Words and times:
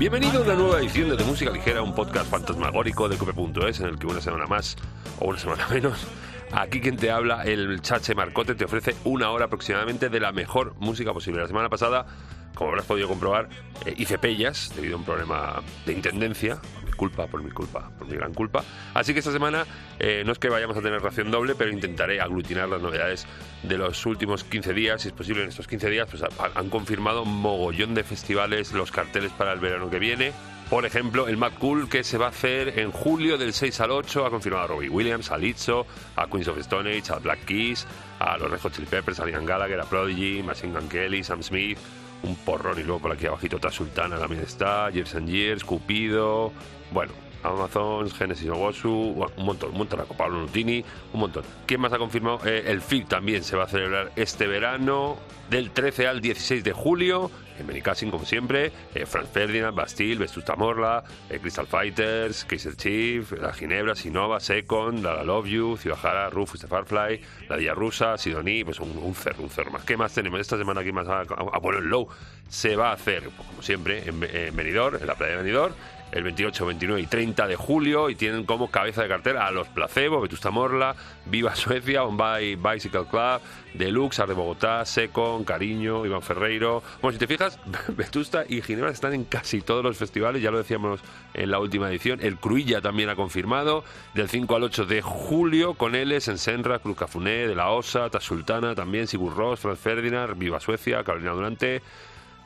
Bienvenido 0.00 0.38
a 0.38 0.44
una 0.44 0.54
nueva 0.54 0.80
edición 0.80 1.10
de, 1.10 1.16
de 1.18 1.24
Música 1.24 1.50
Ligera, 1.50 1.82
un 1.82 1.94
podcast 1.94 2.30
fantasmagórico 2.30 3.06
de 3.06 3.18
Cope.es 3.18 3.80
en 3.80 3.86
el 3.86 3.98
que 3.98 4.06
una 4.06 4.22
semana 4.22 4.46
más 4.46 4.78
o 5.18 5.28
una 5.28 5.38
semana 5.38 5.68
menos 5.70 6.06
Aquí 6.52 6.80
quien 6.80 6.96
te 6.96 7.10
habla, 7.10 7.42
el 7.44 7.82
Chache 7.82 8.14
Marcote, 8.14 8.54
te 8.54 8.64
ofrece 8.64 8.96
una 9.04 9.30
hora 9.30 9.44
aproximadamente 9.44 10.08
de 10.08 10.18
la 10.18 10.32
mejor 10.32 10.74
música 10.78 11.12
posible. 11.12 11.42
La 11.42 11.48
semana 11.48 11.68
pasada, 11.68 12.06
como 12.54 12.70
habrás 12.70 12.86
podido 12.86 13.08
comprobar, 13.08 13.50
eh, 13.84 13.92
hice 13.98 14.18
pellas 14.18 14.72
debido 14.74 14.96
a 14.96 14.98
un 15.00 15.04
problema 15.04 15.62
de 15.84 15.92
intendencia. 15.92 16.58
Culpa, 17.00 17.26
por 17.26 17.42
mi 17.42 17.50
culpa, 17.50 17.90
por 17.98 18.06
mi 18.06 18.14
gran 18.14 18.34
culpa. 18.34 18.62
Así 18.92 19.14
que 19.14 19.20
esta 19.20 19.32
semana 19.32 19.64
eh, 19.98 20.22
no 20.26 20.32
es 20.32 20.38
que 20.38 20.50
vayamos 20.50 20.76
a 20.76 20.82
tener 20.82 21.00
ración 21.00 21.30
doble, 21.30 21.54
pero 21.54 21.70
intentaré 21.70 22.20
aglutinar 22.20 22.68
las 22.68 22.82
novedades 22.82 23.26
de 23.62 23.78
los 23.78 24.04
últimos 24.04 24.44
15 24.44 24.74
días. 24.74 25.00
Si 25.00 25.08
es 25.08 25.14
posible, 25.14 25.44
en 25.44 25.48
estos 25.48 25.66
15 25.66 25.88
días 25.88 26.06
pues, 26.10 26.22
han 26.54 26.68
confirmado 26.68 27.24
mogollón 27.24 27.94
de 27.94 28.04
festivales, 28.04 28.72
los 28.72 28.92
carteles 28.92 29.32
para 29.32 29.54
el 29.54 29.60
verano 29.60 29.88
que 29.88 29.98
viene. 29.98 30.32
Por 30.68 30.84
ejemplo, 30.84 31.26
el 31.26 31.38
Mad 31.38 31.52
Cool 31.58 31.88
que 31.88 32.04
se 32.04 32.18
va 32.18 32.26
a 32.26 32.28
hacer 32.28 32.78
en 32.78 32.90
julio 32.90 33.38
del 33.38 33.54
6 33.54 33.80
al 33.80 33.92
8 33.92 34.26
ha 34.26 34.30
confirmado 34.30 34.64
a 34.64 34.66
Robbie 34.66 34.90
Williams, 34.90 35.30
a 35.30 35.38
Lizzo, 35.38 35.86
a 36.16 36.26
Queens 36.26 36.48
of 36.48 36.58
Stone 36.58 36.98
Age, 36.98 37.14
a 37.14 37.18
Black 37.18 37.46
Keys, 37.46 37.86
a 38.18 38.36
los 38.36 38.50
Red 38.50 38.60
Hot 38.60 38.74
Chili 38.74 38.86
Peppers, 38.86 39.20
a 39.20 39.24
Liam 39.24 39.46
Gallagher, 39.46 39.80
a 39.80 39.86
Prodigy, 39.86 40.42
Machine 40.42 40.74
Gun 40.74 40.86
Kelly, 40.86 41.24
Sam 41.24 41.42
Smith, 41.42 41.78
un 42.24 42.36
porrón 42.36 42.78
y 42.78 42.82
luego 42.82 43.00
por 43.00 43.12
aquí 43.12 43.26
abajito 43.26 43.56
otra 43.56 43.70
Sultana 43.70 44.18
también 44.18 44.42
está, 44.42 44.90
Years 44.90 45.14
and 45.14 45.28
Years, 45.28 45.64
Cupido, 45.64 46.52
bueno, 46.92 47.12
Amazon, 47.42 48.10
Genesis 48.10 48.48
Ogosu, 48.48 48.90
un 48.90 49.44
montón, 49.44 49.70
un 49.70 49.78
montón, 49.78 50.00
a 50.00 50.04
Pablo 50.04 50.40
Nutini, 50.40 50.84
un 51.12 51.20
montón. 51.20 51.44
¿Quién 51.66 51.80
más 51.80 51.92
ha 51.92 51.98
confirmado? 51.98 52.40
Eh, 52.44 52.64
el 52.66 52.82
FIC 52.82 53.08
también 53.08 53.42
se 53.42 53.56
va 53.56 53.64
a 53.64 53.68
celebrar 53.68 54.12
este 54.16 54.46
verano, 54.46 55.16
del 55.48 55.70
13 55.70 56.06
al 56.06 56.20
16 56.20 56.62
de 56.62 56.72
julio, 56.72 57.30
en 57.58 57.66
Benicassin, 57.66 58.10
como 58.10 58.24
siempre, 58.24 58.72
eh, 58.94 59.04
Franz 59.04 59.28
Ferdinand, 59.30 59.74
Bastille, 59.74 60.16
Vestusta 60.16 60.54
Morla, 60.54 61.02
eh, 61.28 61.38
Crystal 61.40 61.66
Fighters, 61.66 62.44
Kaiser 62.44 62.76
Chief, 62.76 63.32
La 63.32 63.52
Ginebra, 63.52 63.94
Sinova, 63.94 64.40
Second, 64.40 65.02
La, 65.02 65.22
Love 65.24 65.46
You, 65.46 65.76
Ciudadjara, 65.76 66.30
Rufus 66.30 66.60
de 66.60 66.68
Farfly, 66.68 67.20
La 67.48 67.56
Día 67.56 67.74
Rusa, 67.74 68.16
Sidoní, 68.16 68.64
pues 68.64 68.80
un, 68.80 68.96
un 68.96 69.14
cerro, 69.14 69.42
un 69.42 69.50
cerro 69.50 69.70
más. 69.72 69.84
¿Qué 69.84 69.96
más 69.96 70.14
tenemos 70.14 70.40
esta 70.40 70.56
semana 70.56 70.80
aquí 70.80 70.92
más 70.92 71.08
a, 71.08 71.20
a, 71.20 71.60
poner 71.60 71.82
low? 71.82 72.08
Se 72.48 72.76
va 72.76 72.90
a 72.90 72.92
hacer, 72.94 73.24
pues, 73.24 73.48
como 73.48 73.62
siempre, 73.62 74.08
en, 74.08 74.22
en 74.22 74.56
Benidorm, 74.56 74.96
en 75.00 75.06
la 75.06 75.16
playa 75.16 75.32
de 75.32 75.42
Benidorm, 75.42 75.74
el 76.12 76.22
28, 76.22 76.66
29 76.66 77.00
y 77.00 77.06
30 77.06 77.46
de 77.46 77.56
julio 77.56 78.10
y 78.10 78.14
tienen 78.14 78.44
como 78.44 78.70
cabeza 78.70 79.02
de 79.02 79.08
cartel 79.08 79.36
a 79.36 79.50
los 79.50 79.68
Placebo, 79.68 80.20
Vetusta 80.20 80.50
Morla, 80.50 80.94
Viva 81.26 81.54
Suecia, 81.54 82.02
Bombay 82.02 82.56
Bicycle 82.56 83.06
Club, 83.06 83.40
Deluxe, 83.74 84.20
Ar 84.20 84.28
de 84.28 84.34
Bogotá, 84.34 84.84
Secon, 84.84 85.44
Cariño, 85.44 86.04
Iván 86.04 86.22
Ferreiro. 86.22 86.82
Bueno, 87.00 87.12
si 87.12 87.18
te 87.18 87.26
fijas, 87.26 87.58
Vetusta 87.88 88.44
y 88.48 88.60
Ginebra 88.62 88.90
están 88.90 89.14
en 89.14 89.24
casi 89.24 89.60
todos 89.60 89.84
los 89.84 89.96
festivales, 89.96 90.42
ya 90.42 90.50
lo 90.50 90.58
decíamos 90.58 91.00
en 91.34 91.50
la 91.50 91.58
última 91.58 91.88
edición. 91.88 92.18
El 92.22 92.36
Cruilla 92.36 92.80
también 92.80 93.08
ha 93.08 93.16
confirmado, 93.16 93.84
del 94.14 94.28
5 94.28 94.56
al 94.56 94.64
8 94.64 94.86
de 94.86 95.02
julio, 95.02 95.74
con 95.74 95.94
Eles, 95.94 96.28
en 96.28 96.38
Senra, 96.38 96.80
Cruz 96.80 96.96
Cafuné, 96.96 97.46
de 97.46 97.54
la 97.54 97.70
Osa, 97.70 98.10
Tasultana 98.10 98.74
también, 98.74 99.06
Sigur 99.06 99.36
Ross, 99.36 99.60
Franz 99.60 99.78
Ferdinand, 99.78 100.36
Viva 100.36 100.60
Suecia, 100.60 101.04
Carolina 101.04 101.32
Durante. 101.32 101.82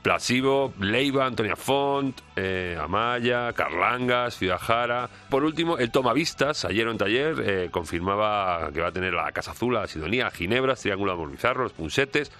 Plasivo, 0.04 0.74
Leiva, 0.80 1.24
Antonia 1.24 1.56
Font, 1.56 2.20
eh, 2.36 2.76
Amaya, 2.78 3.54
Carlangas, 3.54 4.36
Ciudad 4.36 4.58
Jara. 4.58 5.08
Por 5.30 5.44
último, 5.44 5.78
el 5.78 5.90
Tomavistas, 5.90 6.66
ayer 6.66 6.86
en 6.88 6.98
taller, 6.98 7.36
eh, 7.42 7.68
confirmaba 7.70 8.70
que 8.70 8.82
va 8.82 8.88
a 8.88 8.92
tener 8.92 9.14
la 9.14 9.32
Casa 9.32 9.52
Azul, 9.52 9.72
la 9.72 9.86
Sidonia, 9.86 10.30
Ginebra, 10.30 10.74
Triángulo 10.74 11.12
Amor 11.12 11.30
Bizarro, 11.30 11.62
los 11.62 11.72
Punsetes, 11.72 12.30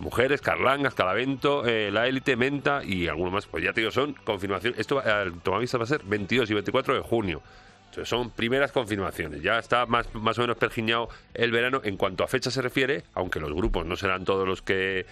Mujeres, 0.00 0.42
Carlangas, 0.42 0.92
Calavento, 0.92 1.64
eh, 1.66 1.90
La 1.90 2.06
Élite, 2.06 2.36
Menta 2.36 2.84
y 2.84 3.08
alguno 3.08 3.30
más. 3.30 3.46
Pues 3.46 3.64
ya 3.64 3.72
te 3.72 3.80
digo, 3.80 3.90
son 3.90 4.12
confirmaciones. 4.12 4.78
Esto, 4.78 5.02
el 5.02 5.40
Tomavistas 5.40 5.80
va 5.80 5.84
a 5.84 5.88
ser 5.88 6.02
22 6.04 6.50
y 6.50 6.52
24 6.52 6.94
de 6.94 7.00
junio. 7.00 7.40
Entonces 7.86 8.06
son 8.06 8.32
primeras 8.32 8.70
confirmaciones. 8.70 9.40
Ya 9.40 9.58
está 9.58 9.86
más, 9.86 10.14
más 10.14 10.36
o 10.36 10.42
menos 10.42 10.58
pergiñado 10.58 11.08
el 11.32 11.50
verano 11.52 11.80
en 11.84 11.96
cuanto 11.96 12.22
a 12.22 12.26
fecha 12.26 12.50
se 12.50 12.60
refiere, 12.60 13.04
aunque 13.14 13.40
los 13.40 13.54
grupos 13.54 13.86
no 13.86 13.96
serán 13.96 14.26
todos 14.26 14.46
los 14.46 14.60
que 14.60 15.06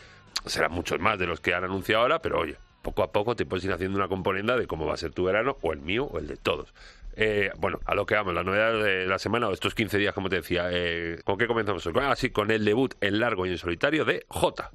serán 0.46 0.72
muchos 0.72 1.00
más 1.00 1.18
de 1.18 1.26
los 1.26 1.40
que 1.40 1.54
han 1.54 1.64
anunciado 1.64 2.02
ahora, 2.02 2.20
pero 2.20 2.40
oye, 2.40 2.56
poco 2.82 3.02
a 3.02 3.12
poco 3.12 3.36
te 3.36 3.46
puedes 3.46 3.64
ir 3.64 3.72
haciendo 3.72 3.98
una 3.98 4.08
componenda 4.08 4.56
de 4.56 4.66
cómo 4.66 4.86
va 4.86 4.94
a 4.94 4.96
ser 4.96 5.12
tu 5.12 5.24
verano, 5.24 5.56
o 5.62 5.72
el 5.72 5.80
mío, 5.80 6.04
o 6.04 6.18
el 6.18 6.26
de 6.26 6.36
todos. 6.36 6.74
Eh, 7.14 7.50
bueno, 7.58 7.80
a 7.84 7.94
lo 7.94 8.06
que 8.06 8.14
vamos, 8.14 8.34
la 8.34 8.42
novedad 8.42 8.82
de 8.82 9.06
la 9.06 9.18
semana 9.18 9.48
o 9.48 9.52
estos 9.52 9.74
15 9.74 9.98
días, 9.98 10.14
como 10.14 10.28
te 10.28 10.36
decía, 10.36 10.68
eh, 10.70 11.20
¿con 11.24 11.38
qué 11.38 11.46
comenzamos? 11.46 11.86
Ah, 12.00 12.16
sí, 12.16 12.30
con 12.30 12.50
el 12.50 12.64
debut 12.64 12.94
en 13.00 13.20
largo 13.20 13.46
y 13.46 13.50
en 13.50 13.58
solitario 13.58 14.04
de 14.04 14.24
J. 14.28 14.70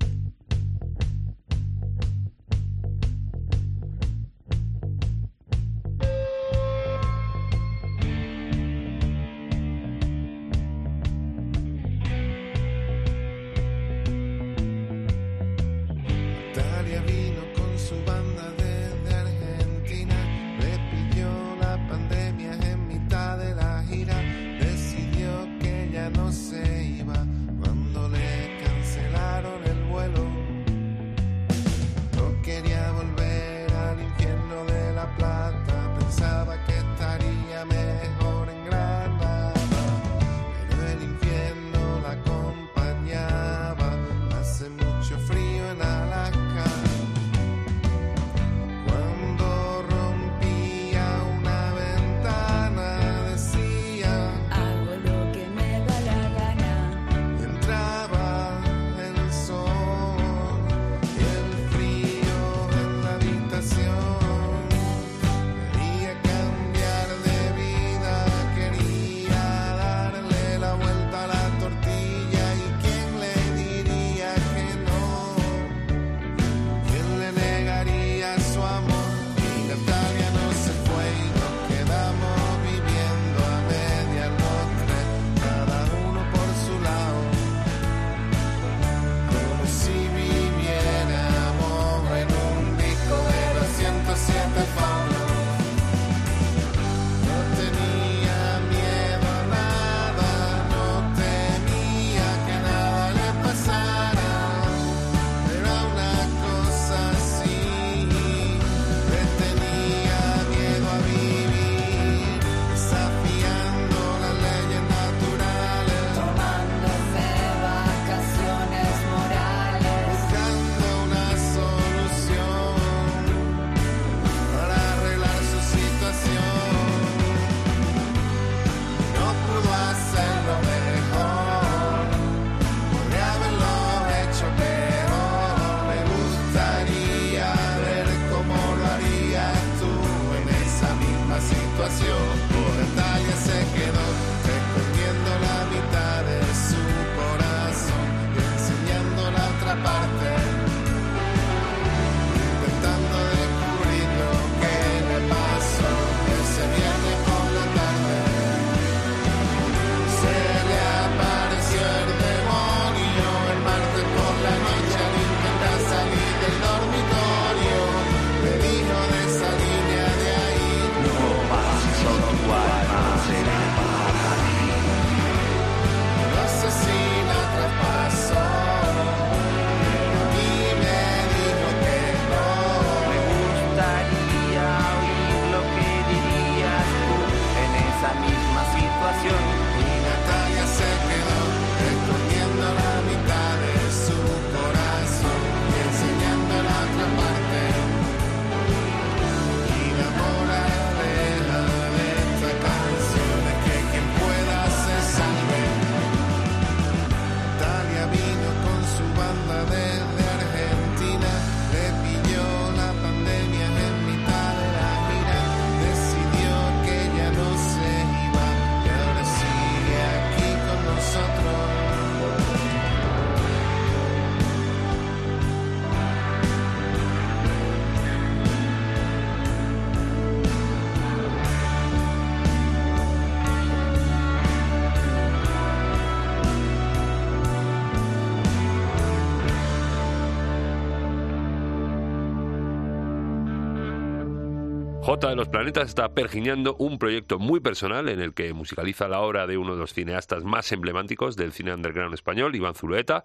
J 245.20 245.30
de 245.30 245.36
los 245.36 245.50
Planetas 245.50 245.88
está 245.90 246.10
pergiñando 246.10 246.76
un 246.76 247.00
proyecto 247.00 247.40
muy 247.40 247.60
personal 247.60 248.08
en 248.08 248.22
el 248.22 248.36
que 248.36 248.54
musicaliza 248.54 249.08
la 249.08 249.22
obra 249.22 249.48
de 249.48 249.58
uno 249.58 249.74
de 249.74 249.80
los 249.80 249.92
cineastas 249.92 250.44
más 250.44 250.72
emblemáticos 250.72 251.36
del 251.36 251.54
cine 251.54 251.74
underground 251.74 252.14
español, 252.14 252.56
Iván 252.56 252.76
Zulueta, 252.76 253.24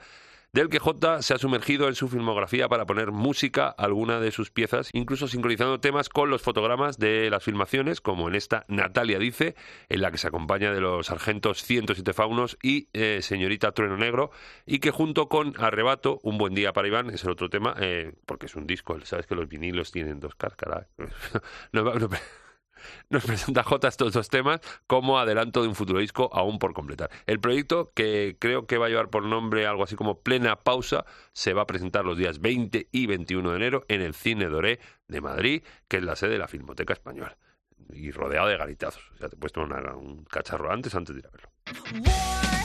del 0.52 0.68
que 0.68 0.78
J 0.78 1.22
se 1.22 1.32
ha 1.32 1.38
sumergido 1.38 1.88
en 1.88 1.94
su 1.94 2.08
filmografía 2.08 2.68
para 2.68 2.84
poner 2.84 3.10
música 3.10 3.68
a 3.68 3.84
alguna 3.84 4.20
de 4.20 4.30
sus 4.30 4.50
piezas, 4.50 4.90
incluso 4.92 5.26
sincronizando 5.26 5.80
temas 5.80 6.10
con 6.10 6.28
los 6.28 6.42
fotogramas 6.42 6.98
de 6.98 7.30
las 7.30 7.42
filmaciones, 7.42 8.02
como 8.02 8.28
en 8.28 8.34
esta 8.34 8.66
Natalia 8.68 9.18
dice, 9.18 9.54
en 9.88 10.02
la 10.02 10.10
que 10.10 10.18
se 10.18 10.28
acompaña 10.28 10.72
de 10.72 10.80
los 10.80 11.06
sargentos 11.06 11.62
107 11.62 12.12
faunos 12.12 12.58
y 12.62 12.88
eh, 12.92 13.20
señorita 13.22 13.72
Trueno 13.72 13.96
Negro, 13.96 14.30
y 14.66 14.80
que 14.80 14.90
junto 14.90 15.28
con 15.28 15.54
Arrebato, 15.58 16.20
Un 16.22 16.36
buen 16.36 16.54
día 16.54 16.72
para 16.72 16.88
Iván, 16.88 17.10
es 17.10 17.24
el 17.24 17.30
otro 17.30 17.48
tema, 17.48 17.74
eh, 17.80 18.12
porque 18.26 18.46
es 18.46 18.54
un 18.54 18.66
disco, 18.66 18.98
sabes 19.04 19.26
que 19.26 19.34
los 19.34 19.48
vinilos 19.48 19.90
tienen 19.90 20.20
dos 20.20 20.34
cáscaras. 20.34 20.86
no, 21.72 21.82
no, 21.82 22.08
nos 23.10 23.24
presenta 23.26 23.62
J 23.62 23.88
estos 23.88 24.12
dos 24.12 24.28
temas 24.28 24.60
como 24.86 25.18
adelanto 25.18 25.62
de 25.62 25.68
un 25.68 25.74
futuro 25.74 26.00
disco 26.00 26.30
aún 26.32 26.58
por 26.58 26.72
completar. 26.72 27.10
El 27.26 27.40
proyecto, 27.40 27.92
que 27.94 28.36
creo 28.38 28.66
que 28.66 28.78
va 28.78 28.86
a 28.86 28.88
llevar 28.88 29.10
por 29.10 29.24
nombre 29.24 29.66
algo 29.66 29.84
así 29.84 29.96
como 29.96 30.20
Plena 30.20 30.56
Pausa, 30.56 31.04
se 31.32 31.52
va 31.52 31.62
a 31.62 31.66
presentar 31.66 32.04
los 32.04 32.18
días 32.18 32.40
20 32.40 32.88
y 32.90 33.06
21 33.06 33.50
de 33.50 33.56
enero 33.56 33.84
en 33.88 34.00
el 34.00 34.14
Cine 34.14 34.46
Doré 34.46 34.80
de 35.08 35.20
Madrid, 35.20 35.62
que 35.88 35.98
es 35.98 36.02
la 36.02 36.16
sede 36.16 36.32
de 36.32 36.38
la 36.38 36.48
Filmoteca 36.48 36.92
Española. 36.92 37.36
Y 37.92 38.10
rodeado 38.10 38.48
de 38.48 38.56
garitazos. 38.56 39.02
Sea, 39.18 39.28
te 39.28 39.36
puedes 39.36 39.52
tomar 39.52 39.94
un 39.94 40.24
cacharro 40.24 40.72
antes, 40.72 40.94
antes 40.94 41.14
de 41.14 41.20
ir 41.20 41.26
a 41.26 41.30
verlo. 41.30 42.61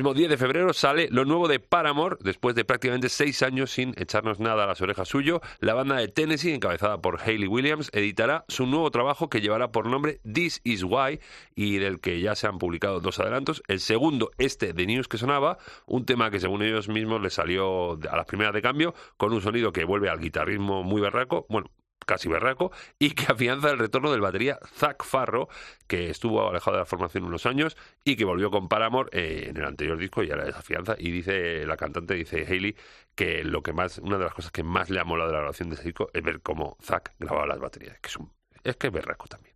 Próximo 0.00 0.14
10 0.14 0.30
de 0.30 0.36
febrero 0.38 0.72
sale 0.72 1.08
lo 1.10 1.26
nuevo 1.26 1.46
de 1.46 1.60
Paramore, 1.60 2.16
después 2.20 2.54
de 2.54 2.64
prácticamente 2.64 3.10
seis 3.10 3.42
años 3.42 3.70
sin 3.70 3.92
echarnos 3.98 4.40
nada 4.40 4.64
a 4.64 4.66
las 4.66 4.80
orejas 4.80 5.08
suyo. 5.08 5.42
La 5.58 5.74
banda 5.74 5.96
de 5.96 6.08
Tennessee, 6.08 6.54
encabezada 6.54 7.02
por 7.02 7.20
Hayley 7.20 7.46
Williams, 7.46 7.90
editará 7.92 8.46
su 8.48 8.64
nuevo 8.64 8.90
trabajo 8.90 9.28
que 9.28 9.42
llevará 9.42 9.72
por 9.72 9.84
nombre 9.84 10.18
This 10.24 10.62
Is 10.64 10.84
Why 10.84 11.20
y 11.54 11.76
del 11.76 12.00
que 12.00 12.18
ya 12.18 12.34
se 12.34 12.46
han 12.46 12.56
publicado 12.56 13.00
dos 13.00 13.20
adelantos. 13.20 13.62
El 13.68 13.80
segundo, 13.80 14.30
este 14.38 14.72
de 14.72 14.86
News 14.86 15.06
que 15.06 15.18
sonaba, 15.18 15.58
un 15.84 16.06
tema 16.06 16.30
que 16.30 16.40
según 16.40 16.62
ellos 16.62 16.88
mismos 16.88 17.20
les 17.20 17.34
salió 17.34 17.98
a 18.10 18.16
las 18.16 18.24
primeras 18.24 18.54
de 18.54 18.62
cambio, 18.62 18.94
con 19.18 19.34
un 19.34 19.42
sonido 19.42 19.70
que 19.70 19.84
vuelve 19.84 20.08
al 20.08 20.18
guitarrismo 20.18 20.82
muy 20.82 21.02
berraco. 21.02 21.44
Bueno, 21.50 21.68
casi 22.06 22.28
berraco, 22.28 22.72
y 22.98 23.12
que 23.12 23.26
afianza 23.32 23.70
el 23.70 23.78
retorno 23.78 24.10
del 24.10 24.20
batería 24.20 24.58
Zach 24.74 25.04
Farro, 25.04 25.48
que 25.86 26.10
estuvo 26.10 26.48
alejado 26.48 26.76
de 26.76 26.82
la 26.82 26.86
formación 26.86 27.24
unos 27.24 27.46
años 27.46 27.76
y 28.04 28.16
que 28.16 28.24
volvió 28.24 28.50
con 28.50 28.68
Paramore 28.68 29.10
eh, 29.12 29.46
en 29.50 29.56
el 29.56 29.64
anterior 29.64 29.98
disco 29.98 30.22
y 30.22 30.30
ahora 30.30 30.44
desafianza. 30.44 30.94
Y 30.98 31.10
dice 31.10 31.66
la 31.66 31.76
cantante, 31.76 32.14
dice 32.14 32.46
Hayley, 32.48 32.76
que 33.14 33.44
lo 33.44 33.62
que 33.62 33.72
más, 33.72 33.98
una 33.98 34.18
de 34.18 34.24
las 34.24 34.34
cosas 34.34 34.52
que 34.52 34.62
más 34.62 34.90
le 34.90 35.00
ha 35.00 35.04
molado 35.04 35.30
de 35.30 35.34
la 35.34 35.40
grabación 35.40 35.68
de 35.68 35.76
ese 35.76 35.84
disco 35.84 36.10
es 36.12 36.22
ver 36.22 36.40
cómo 36.40 36.76
Zach 36.82 37.12
grababa 37.18 37.46
las 37.46 37.58
baterías, 37.58 37.98
que 38.00 38.08
es, 38.08 38.16
un, 38.16 38.32
es 38.64 38.76
que 38.76 38.88
es 38.88 38.92
berraco 38.92 39.26
también. 39.26 39.49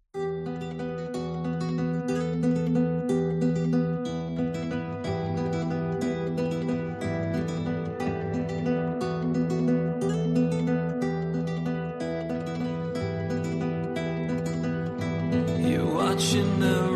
Watching 15.94 16.58
the 16.58 16.93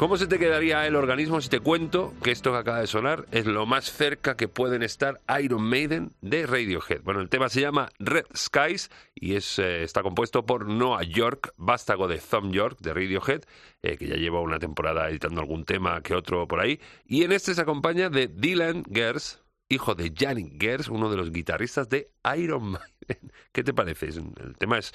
¿Cómo 0.00 0.16
se 0.16 0.26
te 0.26 0.38
quedaría 0.38 0.86
el 0.86 0.96
organismo 0.96 1.42
si 1.42 1.50
te 1.50 1.60
cuento 1.60 2.14
que 2.22 2.30
esto 2.30 2.52
que 2.52 2.56
acaba 2.56 2.80
de 2.80 2.86
sonar 2.86 3.26
es 3.32 3.44
lo 3.44 3.66
más 3.66 3.92
cerca 3.92 4.34
que 4.34 4.48
pueden 4.48 4.82
estar 4.82 5.20
Iron 5.42 5.60
Maiden 5.62 6.12
de 6.22 6.46
Radiohead? 6.46 7.02
Bueno, 7.02 7.20
el 7.20 7.28
tema 7.28 7.50
se 7.50 7.60
llama 7.60 7.90
Red 7.98 8.24
Skies 8.34 8.90
y 9.14 9.34
es, 9.34 9.58
eh, 9.58 9.82
está 9.82 10.02
compuesto 10.02 10.46
por 10.46 10.66
Noah 10.66 11.02
York, 11.02 11.52
vástago 11.58 12.08
de 12.08 12.16
Thumb 12.16 12.50
York 12.50 12.78
de 12.80 12.94
Radiohead, 12.94 13.42
eh, 13.82 13.98
que 13.98 14.08
ya 14.08 14.16
lleva 14.16 14.40
una 14.40 14.58
temporada 14.58 15.06
editando 15.10 15.42
algún 15.42 15.66
tema 15.66 16.00
que 16.00 16.14
otro 16.14 16.48
por 16.48 16.60
ahí. 16.60 16.80
Y 17.04 17.24
en 17.24 17.32
este 17.32 17.54
se 17.54 17.60
acompaña 17.60 18.08
de 18.08 18.28
Dylan 18.28 18.84
Gers, 18.90 19.42
hijo 19.68 19.94
de 19.94 20.12
Yannick 20.14 20.58
Gers, 20.58 20.88
uno 20.88 21.10
de 21.10 21.18
los 21.18 21.30
guitarristas 21.30 21.90
de 21.90 22.10
Iron 22.38 22.62
Maiden. 22.70 23.32
¿Qué 23.52 23.62
te 23.62 23.74
parece? 23.74 24.06
El 24.06 24.56
tema 24.58 24.78
es 24.78 24.94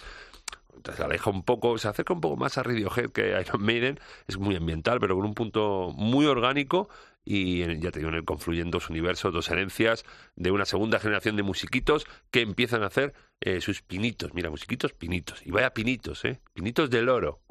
se 0.93 1.03
aleja 1.03 1.29
un 1.29 1.43
poco, 1.43 1.77
se 1.77 1.87
acerca 1.87 2.13
un 2.13 2.21
poco 2.21 2.37
más 2.37 2.57
a 2.57 2.63
Radiohead 2.63 3.11
que 3.11 3.35
a 3.35 3.41
Iron 3.41 3.63
Maiden, 3.63 3.99
es 4.27 4.37
muy 4.37 4.55
ambiental, 4.55 4.99
pero 4.99 5.15
con 5.15 5.25
un 5.25 5.33
punto 5.33 5.91
muy 5.95 6.25
orgánico 6.25 6.89
y 7.25 7.79
ya 7.79 7.91
te 7.91 7.99
digo, 7.99 8.09
en 8.09 8.15
el 8.15 8.23
confluyen 8.23 8.69
dos 8.69 8.89
universos, 8.89 9.33
dos 9.33 9.49
herencias 9.49 10.05
de 10.35 10.51
una 10.51 10.65
segunda 10.65 10.99
generación 10.99 11.35
de 11.35 11.43
musiquitos 11.43 12.05
que 12.29 12.41
empiezan 12.41 12.83
a 12.83 12.87
hacer 12.87 13.13
eh, 13.41 13.61
sus 13.61 13.81
pinitos, 13.81 14.33
mira, 14.35 14.51
musiquitos 14.51 14.93
pinitos, 14.93 15.41
y 15.43 15.51
vaya 15.51 15.73
pinitos, 15.73 16.23
¿eh? 16.23 16.39
Pinitos 16.53 16.89
del 16.91 17.09
oro. 17.09 17.41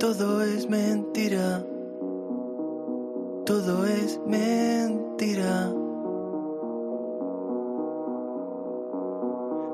Todo 0.00 0.42
es 0.42 0.68
mentira, 0.68 1.64
todo 3.46 3.86
es 3.86 4.20
mentira. 4.26 5.81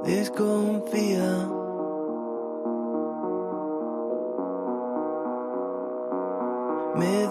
Desconfía. 0.08 1.48
Me 6.96 7.26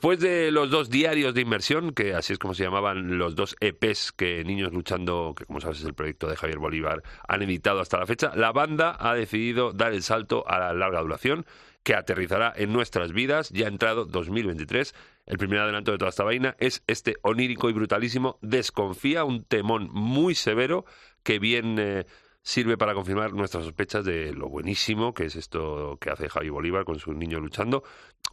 Después 0.00 0.18
de 0.18 0.50
los 0.50 0.70
dos 0.70 0.88
diarios 0.88 1.34
de 1.34 1.42
inmersión, 1.42 1.92
que 1.92 2.14
así 2.14 2.32
es 2.32 2.38
como 2.38 2.54
se 2.54 2.62
llamaban 2.62 3.18
los 3.18 3.34
dos 3.34 3.54
EPs 3.60 4.12
que 4.12 4.42
Niños 4.44 4.72
Luchando, 4.72 5.34
que 5.36 5.44
como 5.44 5.60
sabes 5.60 5.80
es 5.80 5.84
el 5.84 5.92
proyecto 5.92 6.26
de 6.26 6.36
Javier 6.36 6.58
Bolívar, 6.58 7.02
han 7.28 7.42
editado 7.42 7.80
hasta 7.80 7.98
la 7.98 8.06
fecha, 8.06 8.32
la 8.34 8.50
banda 8.50 8.96
ha 8.98 9.14
decidido 9.14 9.74
dar 9.74 9.92
el 9.92 10.02
salto 10.02 10.42
a 10.48 10.58
la 10.58 10.72
larga 10.72 11.02
duración 11.02 11.44
que 11.82 11.94
aterrizará 11.94 12.50
en 12.56 12.72
nuestras 12.72 13.12
vidas 13.12 13.50
ya 13.50 13.66
entrado 13.66 14.06
2023. 14.06 14.94
El 15.26 15.36
primer 15.36 15.58
adelanto 15.58 15.92
de 15.92 15.98
toda 15.98 16.08
esta 16.08 16.24
vaina 16.24 16.56
es 16.58 16.82
este 16.86 17.16
onírico 17.20 17.68
y 17.68 17.74
brutalísimo 17.74 18.38
Desconfía, 18.40 19.24
un 19.24 19.44
temón 19.44 19.90
muy 19.92 20.34
severo 20.34 20.86
que 21.22 21.38
bien... 21.38 21.76
eh, 21.78 22.06
sirve 22.42 22.76
para 22.76 22.94
confirmar 22.94 23.32
nuestras 23.32 23.64
sospechas 23.64 24.04
de 24.04 24.32
lo 24.32 24.48
buenísimo 24.48 25.12
que 25.14 25.24
es 25.26 25.36
esto 25.36 25.98
que 26.00 26.10
hace 26.10 26.28
Javi 26.28 26.48
Bolívar 26.48 26.84
con 26.84 26.98
su 26.98 27.12
niño 27.12 27.40
luchando, 27.40 27.82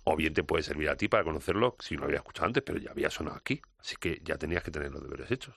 o 0.04 0.15
bien 0.15 0.34
te 0.34 0.43
puede 0.43 0.63
servir 0.63 0.89
a 0.89 0.96
ti 0.96 1.08
para 1.08 1.24
conocerlo 1.24 1.76
si 1.80 1.96
no 1.96 2.02
lo 2.02 2.08
habías 2.08 2.22
escuchado 2.22 2.48
antes, 2.48 2.63
pero 2.63 2.80
ya 2.80 2.91
había 2.91 3.10
sonado 3.10 3.38
aquí, 3.38 3.62
así 3.80 3.96
que 4.00 4.22
ya 4.24 4.38
tenías 4.38 4.63
que 4.63 4.72
tener 4.72 4.91
los 4.91 5.04
deberes 5.04 5.30
hechos. 5.32 5.56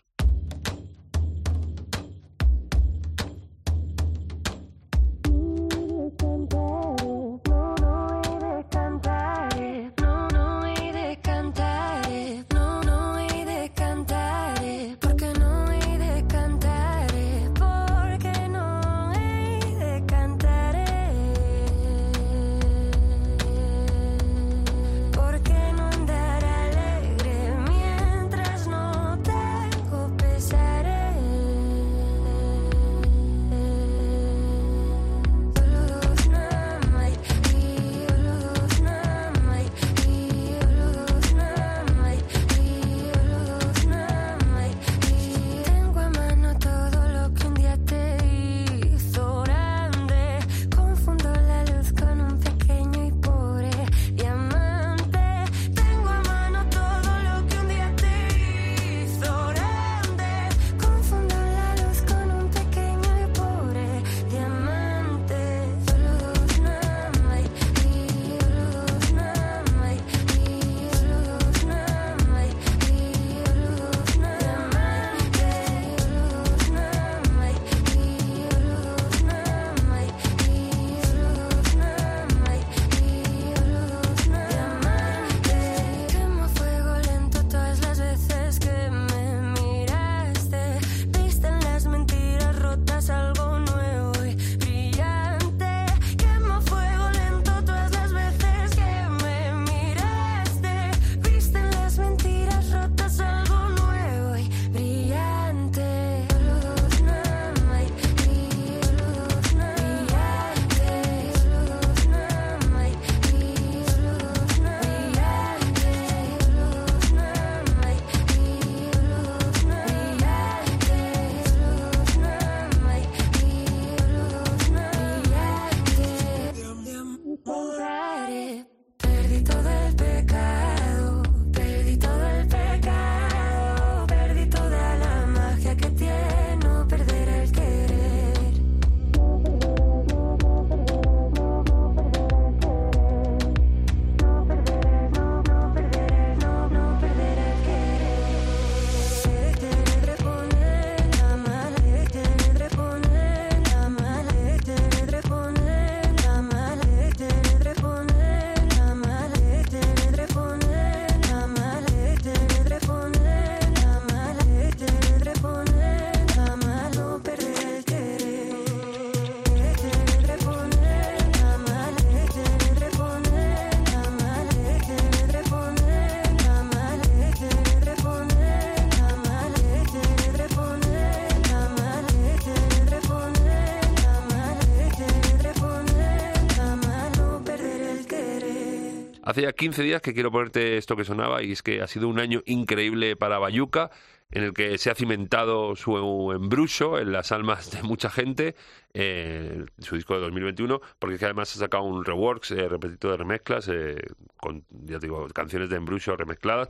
Hace 189.41 189.47
ya 189.47 189.53
15 189.55 189.83
días 189.85 190.03
que 190.03 190.13
quiero 190.13 190.31
ponerte 190.31 190.77
esto 190.77 190.97
que 190.97 191.05
sonaba 191.07 191.43
y 191.43 191.53
es 191.53 191.63
que 191.63 191.81
ha 191.81 191.87
sido 191.87 192.09
un 192.09 192.21
año 192.21 192.43
increíble 192.45 193.17
para 193.17 193.39
Bayuca 193.39 193.91
en 194.31 194.43
el 194.43 194.53
que 194.53 194.77
se 194.77 194.91
ha 194.91 194.95
cimentado 194.95 195.75
su 195.77 196.31
embrujo 196.31 196.99
en 196.99 197.11
las 197.11 197.33
almas 197.33 197.71
de 197.71 197.83
mucha 197.83 198.11
gente, 198.11 198.55
eh, 198.93 199.65
su 199.79 199.97
disco 199.97 200.13
de 200.17 200.21
2021, 200.21 200.83
porque 200.99 201.15
es 201.15 201.21
que 201.21 201.25
además 201.25 201.57
ha 201.57 201.59
sacado 201.59 201.85
un 201.85 202.05
reworks, 202.05 202.51
eh, 202.51 202.69
repetido 202.69 203.13
de 203.13 203.17
remezclas, 203.17 203.67
eh, 203.69 203.97
con, 204.37 204.67
ya 204.69 204.99
te 204.99 205.07
digo, 205.07 205.27
canciones 205.29 205.71
de 205.71 205.77
embrujo 205.77 206.15
remezcladas, 206.17 206.69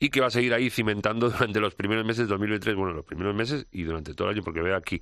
y 0.00 0.08
que 0.10 0.20
va 0.20 0.26
a 0.26 0.30
seguir 0.30 0.52
ahí 0.54 0.70
cimentando 0.70 1.30
durante 1.30 1.60
los 1.60 1.76
primeros 1.76 2.04
meses 2.04 2.26
de 2.26 2.30
2023, 2.30 2.74
bueno, 2.74 2.94
los 2.94 3.04
primeros 3.04 3.32
meses 3.32 3.68
y 3.70 3.84
durante 3.84 4.14
todo 4.14 4.28
el 4.28 4.34
año, 4.34 4.42
porque 4.42 4.60
veo 4.60 4.74
aquí 4.74 5.00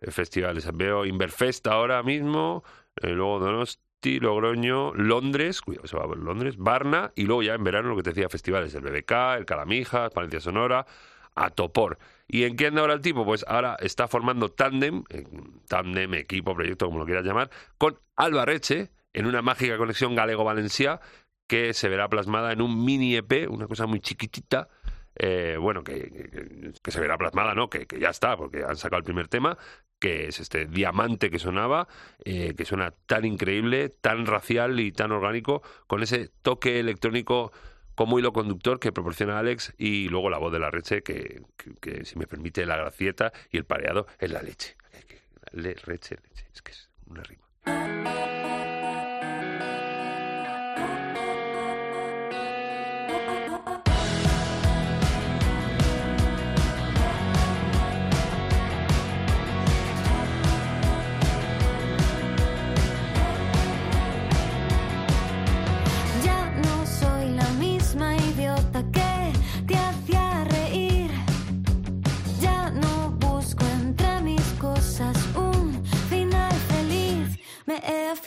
eh, 0.00 0.12
festivales, 0.12 0.64
veo 0.72 1.04
Inverfest 1.06 1.66
ahora 1.66 2.04
mismo, 2.04 2.62
luego 3.02 3.40
Donosti, 3.40 3.82
Logroño, 4.04 4.94
Londres, 4.94 5.60
cuidado, 5.60 5.86
se 5.86 5.96
va 5.96 6.04
a 6.04 6.06
ver 6.06 6.18
Londres, 6.18 6.56
Varna, 6.58 7.12
y 7.14 7.24
luego 7.24 7.42
ya 7.42 7.54
en 7.54 7.64
verano 7.64 7.90
lo 7.90 7.96
que 7.96 8.02
te 8.02 8.10
decía, 8.10 8.28
festivales, 8.28 8.74
el 8.74 8.82
BBK, 8.82 9.12
el 9.38 9.44
Calamijas, 9.44 10.10
Palencia 10.12 10.40
Sonora, 10.40 10.86
a 11.34 11.50
topor. 11.50 11.98
¿Y 12.28 12.44
en 12.44 12.56
qué 12.56 12.66
anda 12.66 12.80
ahora 12.80 12.94
el 12.94 13.00
tipo? 13.00 13.24
Pues 13.24 13.44
ahora 13.48 13.76
está 13.80 14.08
formando 14.08 14.50
tándem, 14.50 15.04
eh, 15.10 15.24
tándem, 15.68 16.14
equipo, 16.14 16.54
proyecto, 16.54 16.86
como 16.86 16.98
lo 16.98 17.04
quieras 17.04 17.24
llamar, 17.24 17.50
con 17.78 17.98
Albarreche 18.16 18.90
en 19.12 19.26
una 19.26 19.42
mágica 19.42 19.76
conexión 19.76 20.14
galego-valencia 20.14 21.00
que 21.46 21.74
se 21.74 21.88
verá 21.88 22.08
plasmada 22.08 22.52
en 22.52 22.62
un 22.62 22.84
mini 22.84 23.16
EP, 23.16 23.48
una 23.48 23.66
cosa 23.66 23.86
muy 23.86 24.00
chiquitita, 24.00 24.68
eh, 25.14 25.56
bueno, 25.60 25.84
que, 25.84 26.72
se 26.82 27.00
verá 27.00 27.18
plasmada, 27.18 27.54
¿no? 27.54 27.68
Que 27.68 27.86
ya 28.00 28.08
está, 28.08 28.36
porque 28.36 28.64
han 28.64 28.76
sacado 28.76 28.98
el 28.98 29.04
primer 29.04 29.28
tema, 29.28 29.58
que 30.02 30.26
es 30.26 30.40
este 30.40 30.66
diamante 30.66 31.30
que 31.30 31.38
sonaba, 31.38 31.86
eh, 32.24 32.54
que 32.56 32.64
suena 32.64 32.90
tan 33.06 33.24
increíble, 33.24 33.88
tan 33.88 34.26
racial 34.26 34.80
y 34.80 34.90
tan 34.90 35.12
orgánico, 35.12 35.62
con 35.86 36.02
ese 36.02 36.28
toque 36.42 36.80
electrónico 36.80 37.52
como 37.94 38.18
hilo 38.18 38.32
conductor 38.32 38.80
que 38.80 38.90
proporciona 38.90 39.38
Alex 39.38 39.74
y 39.78 40.08
luego 40.08 40.28
la 40.28 40.38
voz 40.38 40.52
de 40.52 40.58
la 40.58 40.72
reche 40.72 41.04
que, 41.04 41.42
si 42.02 42.18
me 42.18 42.26
permite 42.26 42.66
la 42.66 42.76
gracieta 42.76 43.32
y 43.52 43.58
el 43.58 43.64
pareado 43.64 44.08
es 44.18 44.32
la 44.32 44.42
leche. 44.42 44.76
Le, 45.52 45.74
reche, 45.74 46.16
leche, 46.16 46.46
es 46.52 46.62
que 46.62 46.72
es 46.72 46.90
una 47.06 47.22
rima. 47.22 48.41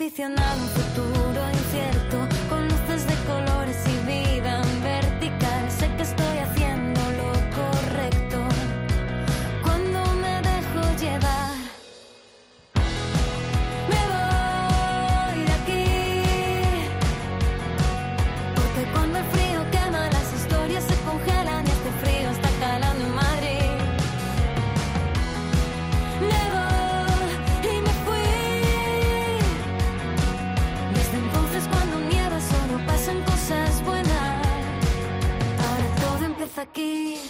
Aficionado 0.06 0.40
a 0.40 0.54
un 0.54 0.68
futuro 0.68 1.25
aquí. 36.70 37.25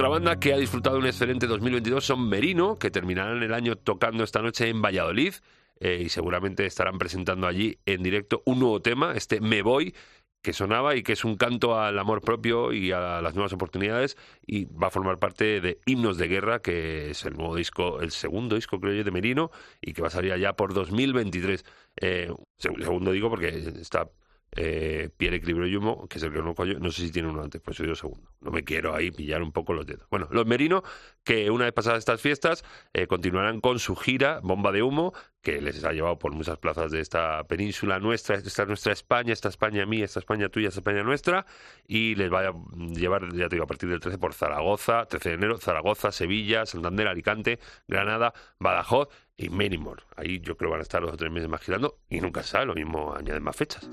Otra 0.00 0.08
banda 0.08 0.40
que 0.40 0.54
ha 0.54 0.56
disfrutado 0.56 0.96
un 0.96 1.04
excelente 1.04 1.46
2022 1.46 2.02
son 2.02 2.26
Merino, 2.26 2.78
que 2.78 2.90
terminarán 2.90 3.42
el 3.42 3.52
año 3.52 3.76
tocando 3.76 4.24
esta 4.24 4.40
noche 4.40 4.66
en 4.70 4.80
Valladolid 4.80 5.34
eh, 5.78 6.00
y 6.02 6.08
seguramente 6.08 6.64
estarán 6.64 6.96
presentando 6.96 7.46
allí 7.46 7.76
en 7.84 8.02
directo 8.02 8.42
un 8.46 8.60
nuevo 8.60 8.80
tema, 8.80 9.12
este 9.14 9.42
Me 9.42 9.60
Voy, 9.60 9.94
que 10.40 10.54
sonaba 10.54 10.96
y 10.96 11.02
que 11.02 11.12
es 11.12 11.22
un 11.22 11.36
canto 11.36 11.78
al 11.78 11.98
amor 11.98 12.22
propio 12.22 12.72
y 12.72 12.92
a 12.92 13.20
las 13.20 13.34
nuevas 13.34 13.52
oportunidades 13.52 14.16
y 14.46 14.64
va 14.64 14.86
a 14.86 14.90
formar 14.90 15.18
parte 15.18 15.60
de 15.60 15.80
Himnos 15.84 16.16
de 16.16 16.28
Guerra, 16.28 16.62
que 16.62 17.10
es 17.10 17.26
el 17.26 17.34
nuevo 17.34 17.54
disco, 17.54 18.00
el 18.00 18.10
segundo 18.10 18.56
disco 18.56 18.80
creo 18.80 18.94
yo 18.94 19.04
de 19.04 19.10
Merino 19.10 19.50
y 19.82 19.92
que 19.92 20.00
va 20.00 20.08
a 20.08 20.12
salir 20.12 20.32
allá 20.32 20.54
por 20.54 20.72
2023. 20.72 21.62
Eh, 22.00 22.32
seg- 22.58 22.82
segundo 22.82 23.12
digo 23.12 23.28
porque 23.28 23.48
está 23.48 24.08
eh, 24.56 25.10
Pierre 25.16 25.36
Equilibrio 25.36 25.66
Yumo, 25.68 26.08
que 26.08 26.18
es 26.18 26.24
el 26.24 26.32
que 26.32 26.40
no 26.40 26.54
yo, 26.64 26.78
no 26.78 26.90
sé 26.90 27.02
si 27.02 27.12
tiene 27.12 27.28
uno 27.28 27.42
antes, 27.42 27.60
pues 27.60 27.76
soy 27.76 27.86
yo 27.86 27.94
segundo. 27.94 28.30
No 28.40 28.50
me 28.50 28.64
quiero 28.64 28.94
ahí 28.94 29.10
pillar 29.10 29.42
un 29.42 29.52
poco 29.52 29.72
los 29.72 29.86
dedos. 29.86 30.06
Bueno, 30.10 30.28
los 30.30 30.46
Merino, 30.46 30.82
que 31.24 31.50
una 31.50 31.64
vez 31.64 31.72
pasadas 31.72 31.98
estas 31.98 32.20
fiestas, 32.20 32.64
eh, 32.92 33.06
continuarán 33.06 33.60
con 33.60 33.78
su 33.78 33.94
gira 33.94 34.40
Bomba 34.42 34.72
de 34.72 34.82
Humo, 34.82 35.12
que 35.40 35.60
les 35.60 35.84
ha 35.84 35.92
llevado 35.92 36.18
por 36.18 36.32
muchas 36.32 36.58
plazas 36.58 36.90
de 36.90 37.00
esta 37.00 37.44
península 37.44 37.98
nuestra, 37.98 38.36
esta 38.36 38.62
es 38.62 38.68
nuestra 38.68 38.92
España, 38.92 39.32
esta 39.32 39.48
España 39.48 39.86
mía, 39.86 40.04
esta 40.04 40.18
España 40.18 40.48
tuya, 40.48 40.68
esta 40.68 40.80
España 40.80 41.02
nuestra, 41.02 41.46
y 41.86 42.14
les 42.16 42.32
va 42.32 42.48
a 42.48 42.54
llevar, 42.92 43.32
ya 43.34 43.48
te 43.48 43.56
digo, 43.56 43.64
a 43.64 43.68
partir 43.68 43.88
del 43.88 44.00
13 44.00 44.18
por 44.18 44.34
Zaragoza, 44.34 45.06
13 45.06 45.28
de 45.30 45.34
enero, 45.36 45.58
Zaragoza, 45.58 46.12
Sevilla, 46.12 46.66
Santander, 46.66 47.08
Alicante, 47.08 47.58
Granada, 47.86 48.34
Badajoz 48.58 49.08
y 49.36 49.48
Menimor. 49.48 50.04
Ahí 50.16 50.40
yo 50.40 50.56
creo 50.56 50.70
van 50.70 50.80
a 50.80 50.82
estar 50.82 51.02
dos 51.02 51.12
o 51.12 51.16
tres 51.16 51.30
meses 51.30 51.48
más 51.48 51.60
girando 51.62 51.98
y 52.08 52.20
nunca 52.20 52.42
sabe, 52.42 52.66
lo 52.66 52.74
mismo 52.74 53.14
añaden 53.14 53.42
más 53.42 53.56
fechas. 53.56 53.88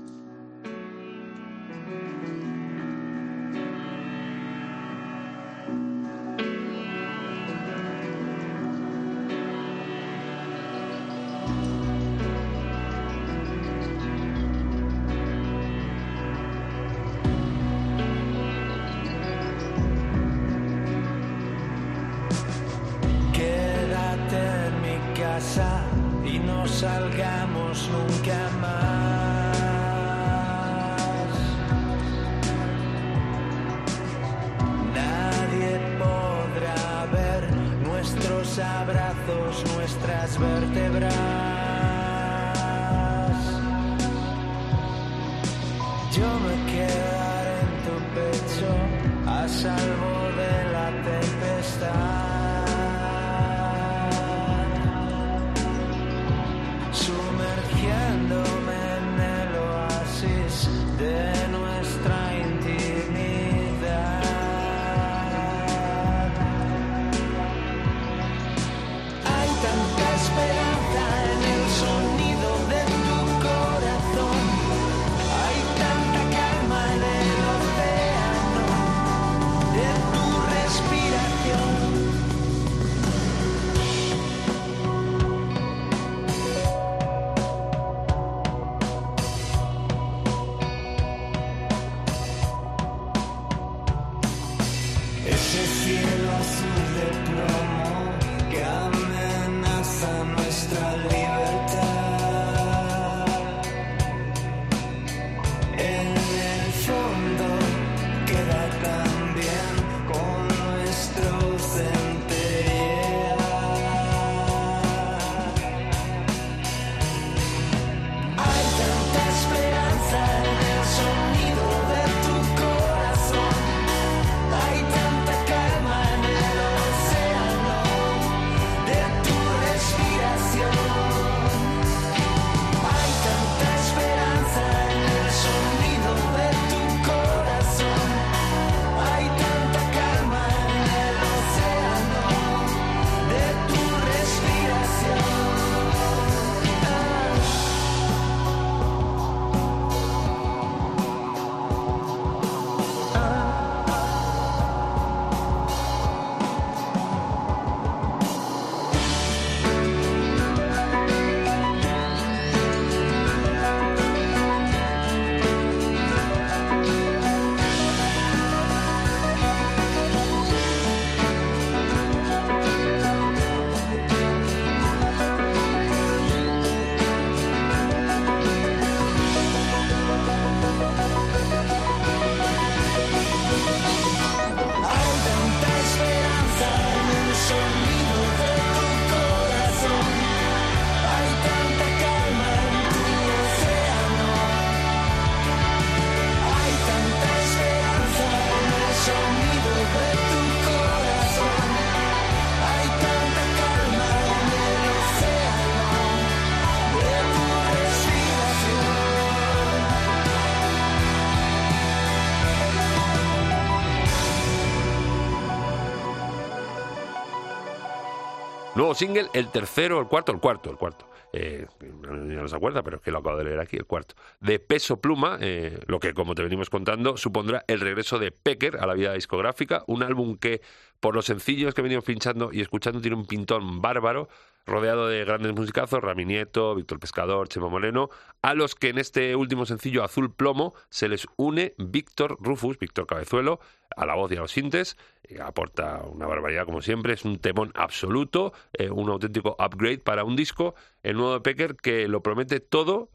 Single, 218.94 219.28
el 219.34 219.50
tercero, 219.50 220.00
el 220.00 220.06
cuarto, 220.06 220.32
el 220.32 220.40
cuarto, 220.40 220.70
el 220.70 220.76
cuarto. 220.76 221.08
Eh, 221.32 221.66
no 222.02 222.48
se 222.48 222.56
acuerda, 222.56 222.82
pero 222.82 222.96
es 222.96 223.02
que 223.02 223.10
lo 223.10 223.18
acabo 223.18 223.36
de 223.36 223.44
leer 223.44 223.60
aquí, 223.60 223.76
el 223.76 223.84
cuarto. 223.84 224.14
De 224.40 224.58
Peso 224.58 225.00
Pluma, 225.00 225.38
eh, 225.40 225.78
lo 225.86 226.00
que, 226.00 226.14
como 226.14 226.34
te 226.34 226.42
venimos 226.42 226.70
contando, 226.70 227.16
supondrá 227.16 227.64
el 227.68 227.80
regreso 227.80 228.18
de 228.18 228.30
Pecker 228.30 228.78
a 228.78 228.86
la 228.86 228.94
vida 228.94 229.12
discográfica, 229.12 229.84
un 229.86 230.02
álbum 230.02 230.38
que, 230.38 230.62
por 231.00 231.14
los 231.14 231.26
sencillos 231.26 231.74
que 231.74 231.82
venimos 231.82 232.04
pinchando 232.04 232.50
y 232.52 232.60
escuchando, 232.60 233.00
tiene 233.00 233.16
un 233.16 233.26
pintón 233.26 233.82
bárbaro, 233.82 234.28
rodeado 234.68 235.08
de 235.08 235.24
grandes 235.24 235.52
musicazos, 235.54 236.00
Rami 236.00 236.24
Nieto, 236.24 236.74
Víctor 236.74 237.00
Pescador, 237.00 237.48
Chema 237.48 237.68
Moreno, 237.68 238.10
a 238.42 238.54
los 238.54 238.74
que 238.74 238.90
en 238.90 238.98
este 238.98 239.34
último 239.34 239.66
sencillo 239.66 240.04
Azul 240.04 240.32
Plomo 240.32 240.74
se 240.90 241.08
les 241.08 241.26
une 241.36 241.74
Víctor 241.78 242.36
Rufus, 242.40 242.78
Víctor 242.78 243.06
Cabezuelo, 243.06 243.60
a 243.96 244.06
la 244.06 244.14
voz 244.14 244.30
y 244.30 244.36
a 244.36 244.40
los 244.40 244.52
sintes, 244.52 244.96
aporta 245.42 246.02
una 246.04 246.26
barbaridad 246.26 246.64
como 246.64 246.82
siempre, 246.82 247.14
es 247.14 247.24
un 247.24 247.38
temón 247.38 247.72
absoluto, 247.74 248.52
eh, 248.72 248.90
un 248.90 249.08
auténtico 249.08 249.56
upgrade 249.58 249.98
para 249.98 250.24
un 250.24 250.36
disco, 250.36 250.74
el 251.02 251.16
nuevo 251.16 251.34
de 251.34 251.40
Pecker 251.40 251.76
que 251.76 252.06
lo 252.06 252.22
promete 252.22 252.60
todo 252.60 253.10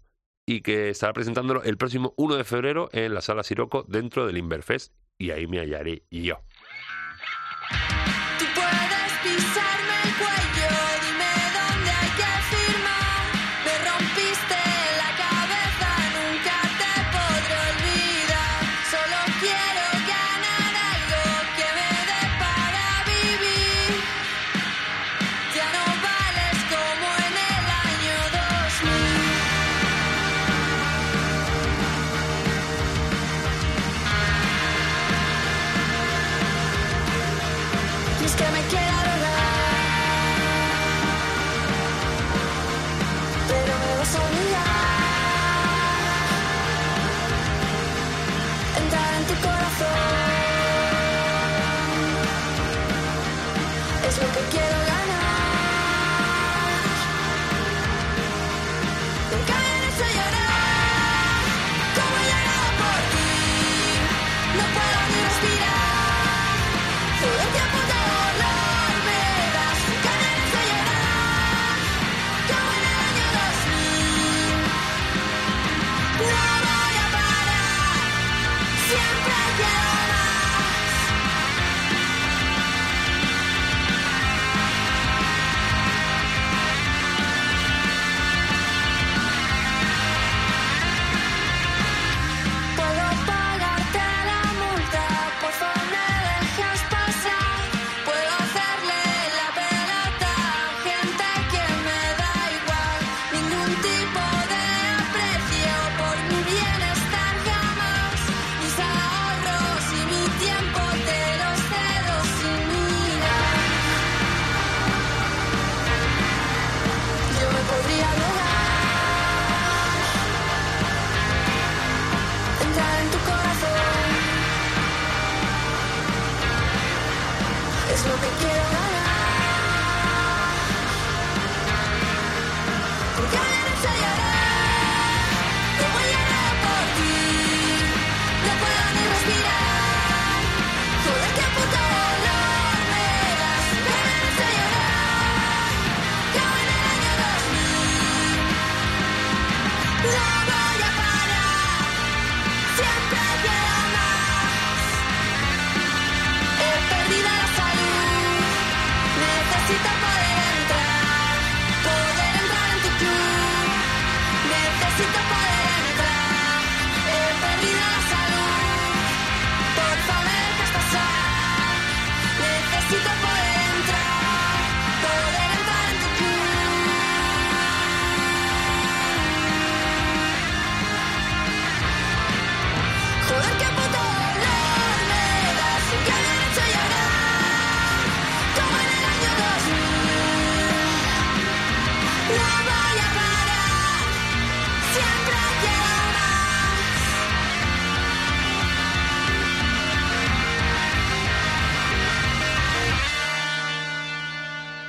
y 0.46 0.62
que 0.62 0.90
estará 0.90 1.14
presentándolo 1.14 1.64
el 1.64 1.78
próximo 1.78 2.14
1 2.18 2.36
de 2.36 2.44
febrero 2.44 2.90
en 2.92 3.14
la 3.14 3.22
Sala 3.22 3.44
Siroco 3.44 3.86
dentro 3.88 4.26
del 4.26 4.38
Inverfest 4.38 4.94
y 5.18 5.32
ahí 5.32 5.48
me 5.48 5.60
hallaré 5.60 6.04
yo. 6.10 6.40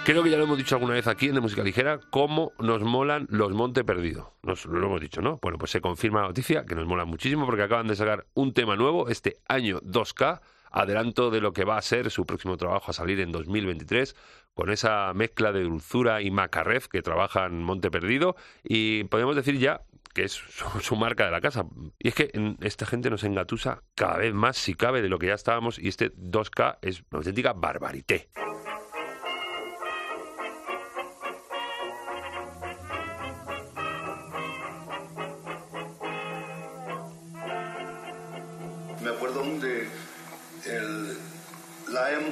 Creo 0.05 0.22
que 0.22 0.28
ya 0.28 0.36
lo 0.36 0.44
hemos 0.44 0.59
dicho 0.59 0.74
alguna 0.74 0.92
vez 0.92 1.07
aquí 1.07 1.28
en 1.28 1.34
de 1.34 1.40
Música 1.40 1.62
Ligera, 1.62 1.98
cómo 2.11 2.52
nos 2.59 2.82
molan 2.82 3.26
los 3.30 3.55
Monte 3.55 3.84
Perdido. 3.84 4.34
Nos 4.42 4.66
lo 4.66 4.86
hemos 4.86 5.00
dicho, 5.00 5.22
¿no? 5.22 5.38
Bueno, 5.40 5.57
pues 5.57 5.70
se 5.70 5.80
confirma 5.80 6.20
la 6.20 6.26
noticia 6.26 6.66
que 6.66 6.74
nos 6.74 6.86
molan 6.86 7.09
muchísimo 7.09 7.46
porque 7.46 7.62
acaban 7.62 7.88
de 7.88 7.96
sacar 7.96 8.26
un 8.34 8.52
tema 8.52 8.76
nuevo 8.76 9.09
este 9.09 9.38
año 9.48 9.80
2K, 9.80 10.42
adelanto 10.70 11.30
de 11.30 11.40
lo 11.40 11.55
que 11.55 11.64
va 11.64 11.78
a 11.78 11.82
ser 11.82 12.11
su 12.11 12.26
próximo 12.26 12.59
trabajo 12.59 12.90
a 12.90 12.94
salir 12.94 13.18
en 13.18 13.32
2023, 13.32 14.14
con 14.52 14.70
esa 14.70 15.11
mezcla 15.14 15.52
de 15.52 15.62
dulzura 15.62 16.20
y 16.20 16.30
macarref 16.30 16.88
que 16.88 17.00
trabajan 17.00 17.62
Monte 17.62 17.90
Perdido 17.90 18.36
y 18.62 19.05
podemos 19.05 19.36
decir 19.36 19.59
ya 19.59 19.80
que 20.12 20.24
es 20.24 20.32
su, 20.32 20.68
su 20.82 20.96
marca 20.96 21.24
de 21.24 21.30
la 21.30 21.40
casa. 21.40 21.64
Y 21.98 22.09
es 22.09 22.14
que 22.14 22.30
esta 22.61 22.84
gente 22.84 23.09
nos 23.09 23.24
engatusa 23.24 23.82
cada 23.94 24.18
vez 24.18 24.34
más, 24.34 24.59
si 24.59 24.74
cabe, 24.74 25.00
de 25.00 25.09
lo 25.09 25.18
que 25.18 25.28
ya 25.28 25.34
estábamos 25.34 25.78
y 25.78 25.88
este 25.88 26.14
2K 26.14 26.76
es 26.82 27.05
una 27.11 27.20
auténtica 27.20 27.55
barbarité. 27.55 28.28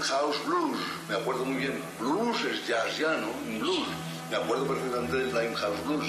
House 0.03 0.45
Blues, 0.45 0.79
me 1.09 1.15
acuerdo 1.15 1.45
muy 1.45 1.59
bien, 1.59 1.81
blues 2.01 2.37
es 2.45 2.67
jazz 2.67 2.99
ya, 2.99 3.17
¿no? 3.19 3.29
Blues, 3.61 3.87
me 4.31 4.37
acuerdo 4.37 4.67
perfectamente 4.67 5.17
del 5.17 5.29
Limehouse 5.29 5.85
Blues, 5.87 6.07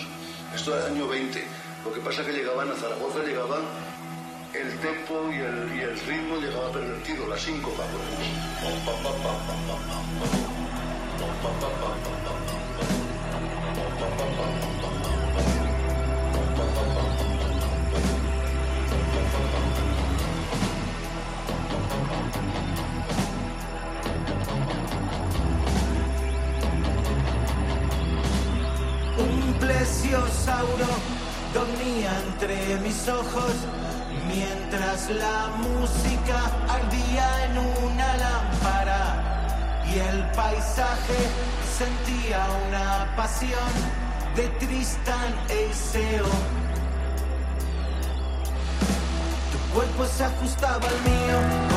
esto 0.56 0.76
era 0.76 0.88
el 0.88 0.94
año 0.94 1.08
20, 1.08 1.48
lo 1.86 1.94
que 1.94 2.00
pasa 2.00 2.22
es 2.22 2.28
que 2.28 2.34
llegaban 2.34 2.72
a 2.72 2.76
Zaragoza, 2.76 3.20
llegaban 3.20 3.62
el 4.54 4.80
tempo 4.80 5.30
y 5.32 5.36
el, 5.36 5.78
y 5.78 5.82
el 5.82 6.00
ritmo 6.00 6.38
llegaba 6.38 6.72
pervertido, 6.72 7.28
la 7.28 7.38
síncopa, 7.38 7.84
por 7.84 8.02
ejemplo. 8.02 8.34
dinosaurio 30.44 30.88
dormía 31.54 32.12
entre 32.28 32.78
mis 32.78 33.08
ojos 33.08 33.54
mientras 34.28 35.10
la 35.10 35.48
música 35.58 36.52
ardía 36.70 37.46
en 37.46 37.58
una 37.86 38.18
lámpara 38.18 39.82
y 39.94 40.00
el 40.00 40.24
paisaje 40.32 41.18
sentía 41.78 42.46
una 42.68 43.16
pasión 43.16 43.72
de 44.36 44.48
Tristan 44.60 45.34
e 45.50 45.70
Iseo. 45.72 46.26
Tu 49.52 49.74
cuerpo 49.74 50.06
se 50.06 50.24
ajustaba 50.26 50.88
al 50.88 51.02
mío 51.04 51.73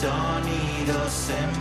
sonidos 0.00 1.28
en 1.28 1.59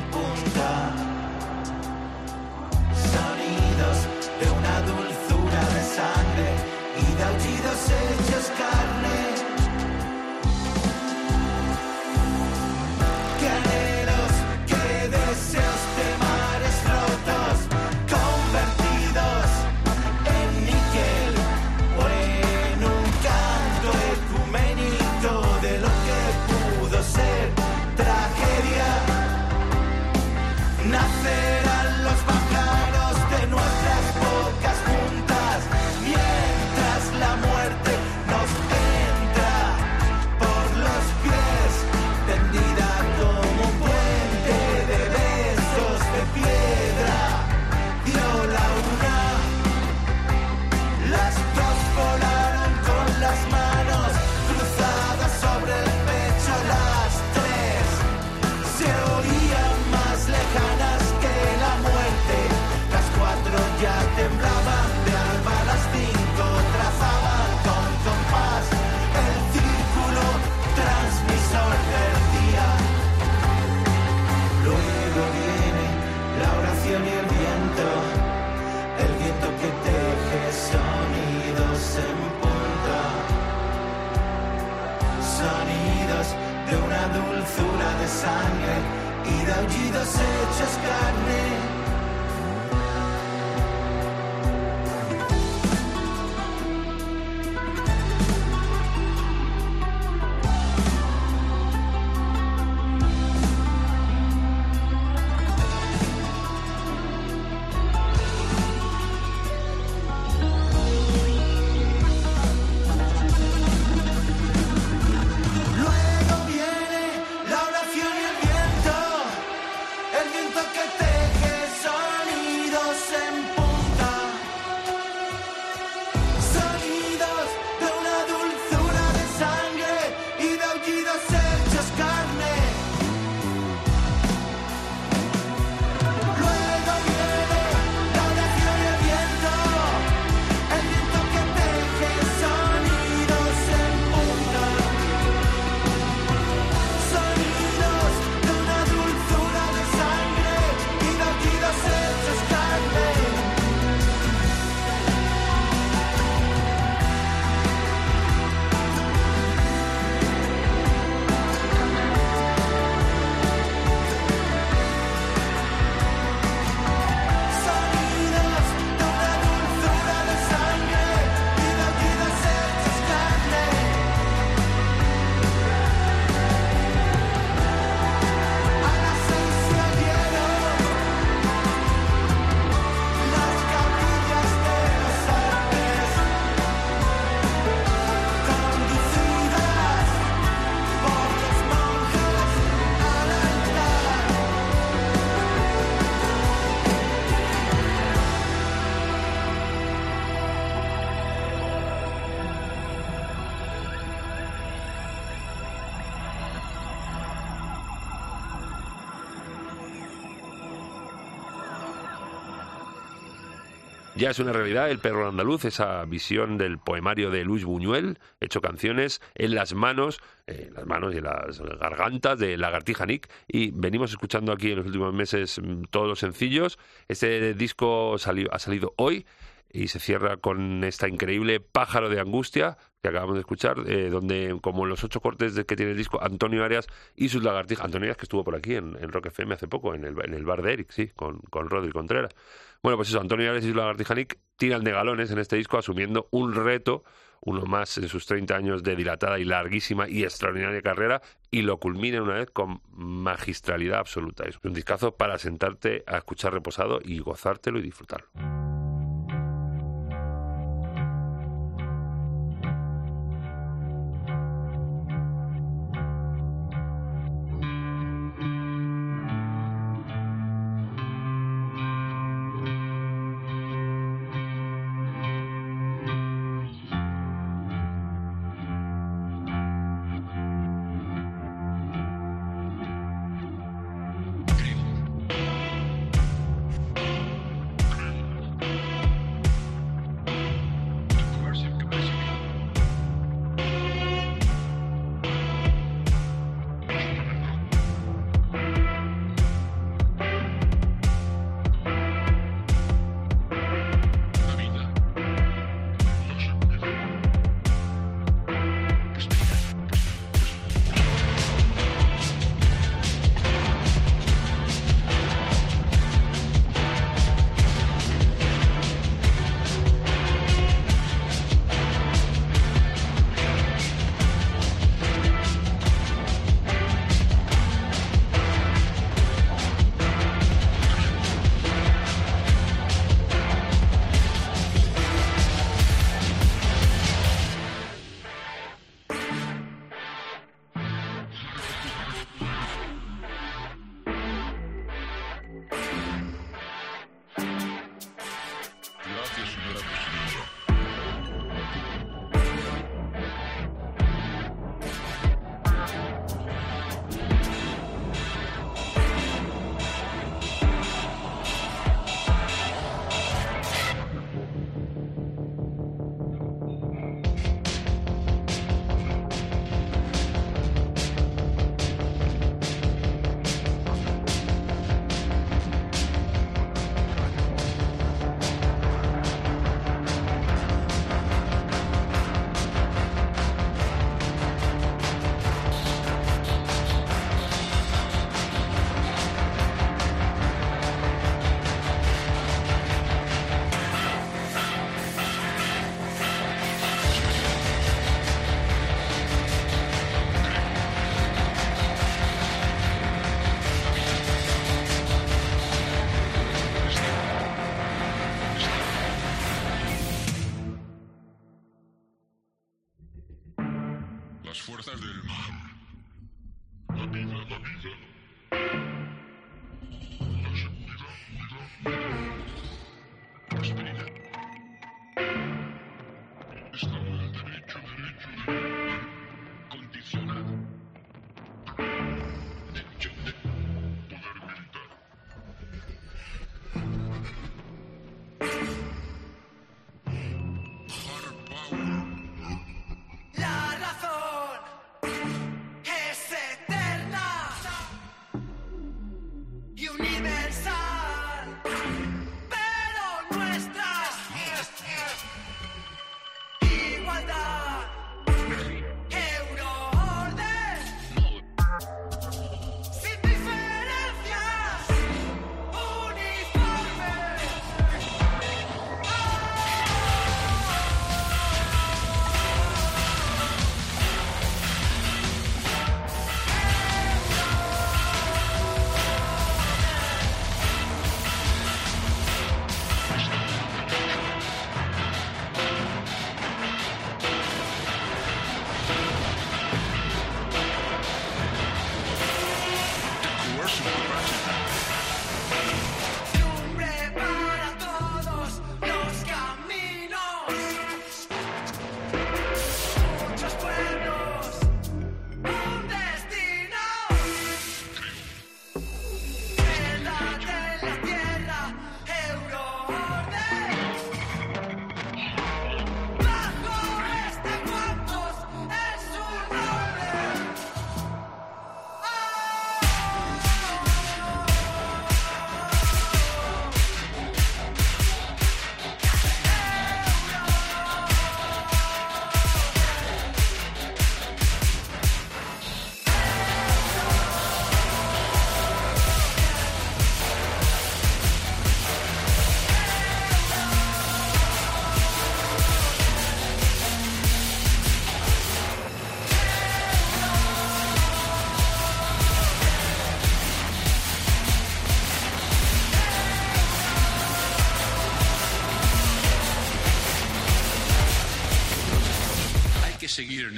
Ya 214.20 214.32
es 214.32 214.40
una 214.40 214.52
realidad 214.52 214.92
el 214.92 215.00
perro 215.00 215.30
andaluz, 215.30 215.64
esa 215.64 216.04
visión 216.04 216.58
del 216.58 216.78
poemario 216.78 217.30
de 217.32 217.46
Luis 217.46 217.64
Buñuel, 217.64 218.20
hecho 218.42 218.60
canciones 218.60 219.22
en 219.34 219.56
las 219.56 219.74
manos, 219.74 220.20
eh, 220.46 220.70
las 220.76 220.86
manos 220.86 221.16
y 221.16 221.22
las 221.22 221.62
gargantas 221.62 222.38
de 222.38 222.58
Lagartija 222.58 223.06
Nick. 223.06 223.30
Y 223.48 223.72
venimos 223.72 224.12
escuchando 224.12 224.52
aquí 224.52 224.72
en 224.72 224.80
los 224.80 224.88
últimos 224.88 225.14
meses 225.14 225.62
mm, 225.64 225.84
todos 225.90 226.10
los 226.10 226.20
sencillos. 226.20 226.78
Este 227.08 227.54
disco 227.54 228.18
salió- 228.18 228.54
ha 228.54 228.60
salido 228.60 228.94
hoy 228.98 229.26
y 229.72 229.88
se 229.88 230.00
cierra 230.02 230.36
con 230.36 230.84
esta 230.84 231.08
increíble 231.08 231.62
Pájaro 231.62 232.10
de 232.10 232.20
Angustia 232.20 232.78
que 233.02 233.08
acabamos 233.08 233.36
de 233.36 233.40
escuchar, 233.42 233.78
eh, 233.88 234.10
donde 234.10 234.58
como 234.62 234.84
en 234.84 234.90
los 234.90 235.02
ocho 235.06 235.22
cortes 235.22 235.56
de 235.56 235.64
que 235.66 235.78
tiene 235.78 235.92
el 235.94 235.98
disco 235.98 236.22
Antonio 236.22 236.66
Arias 236.66 236.88
y 237.16 237.30
sus 237.30 237.42
lagartijas, 237.42 237.86
Antonio 237.86 238.08
Arias 238.08 238.18
que 238.18 238.26
estuvo 238.26 238.44
por 238.44 238.56
aquí 238.58 238.76
en, 238.76 238.98
en 239.00 239.14
Rock 239.14 239.28
FM 239.28 239.54
hace 239.54 239.70
poco, 239.70 239.94
en 239.94 240.04
el, 240.04 240.16
en 240.26 240.34
el 240.34 240.44
bar 240.44 240.62
de 240.62 240.74
Eric, 240.74 240.90
sí, 240.92 241.08
con, 241.16 241.40
con 241.50 241.70
Rodri 241.70 241.92
Contreras. 241.92 242.34
Bueno, 242.82 242.96
pues 242.98 243.10
eso, 243.10 243.20
Antonio 243.20 243.52
Arias 243.52 243.66
y 243.66 244.16
Nick 244.16 244.40
tiran 244.56 244.84
de 244.84 244.92
galones 244.92 245.32
en 245.32 245.40
este 245.40 245.58
disco 245.58 245.78
asumiendo 245.78 246.30
un 246.32 246.54
reto, 246.54 247.04
uno 247.42 247.66
más 247.66 247.98
en 247.98 248.08
sus 248.08 248.26
30 248.26 248.56
años 248.56 248.84
de 248.84 248.96
dilatada 248.96 249.38
y 249.38 249.44
larguísima 249.44 250.08
y 250.08 250.24
extraordinaria 250.24 250.82
carrera 250.82 251.22
y 251.52 251.62
lo 251.62 251.78
culmina 251.78 252.22
una 252.22 252.36
vez 252.36 252.50
con 252.52 252.82
magistralidad 252.92 254.00
absoluta. 254.00 254.46
Es 254.46 254.58
un 254.64 254.74
discazo 254.74 255.16
para 255.16 255.38
sentarte 255.38 256.04
a 256.08 256.18
escuchar 256.18 256.54
reposado 256.54 257.00
y 257.04 257.20
gozártelo 257.20 257.80
y 257.80 257.82
disfrutarlo. 257.82 258.30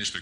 Este. 0.02 0.20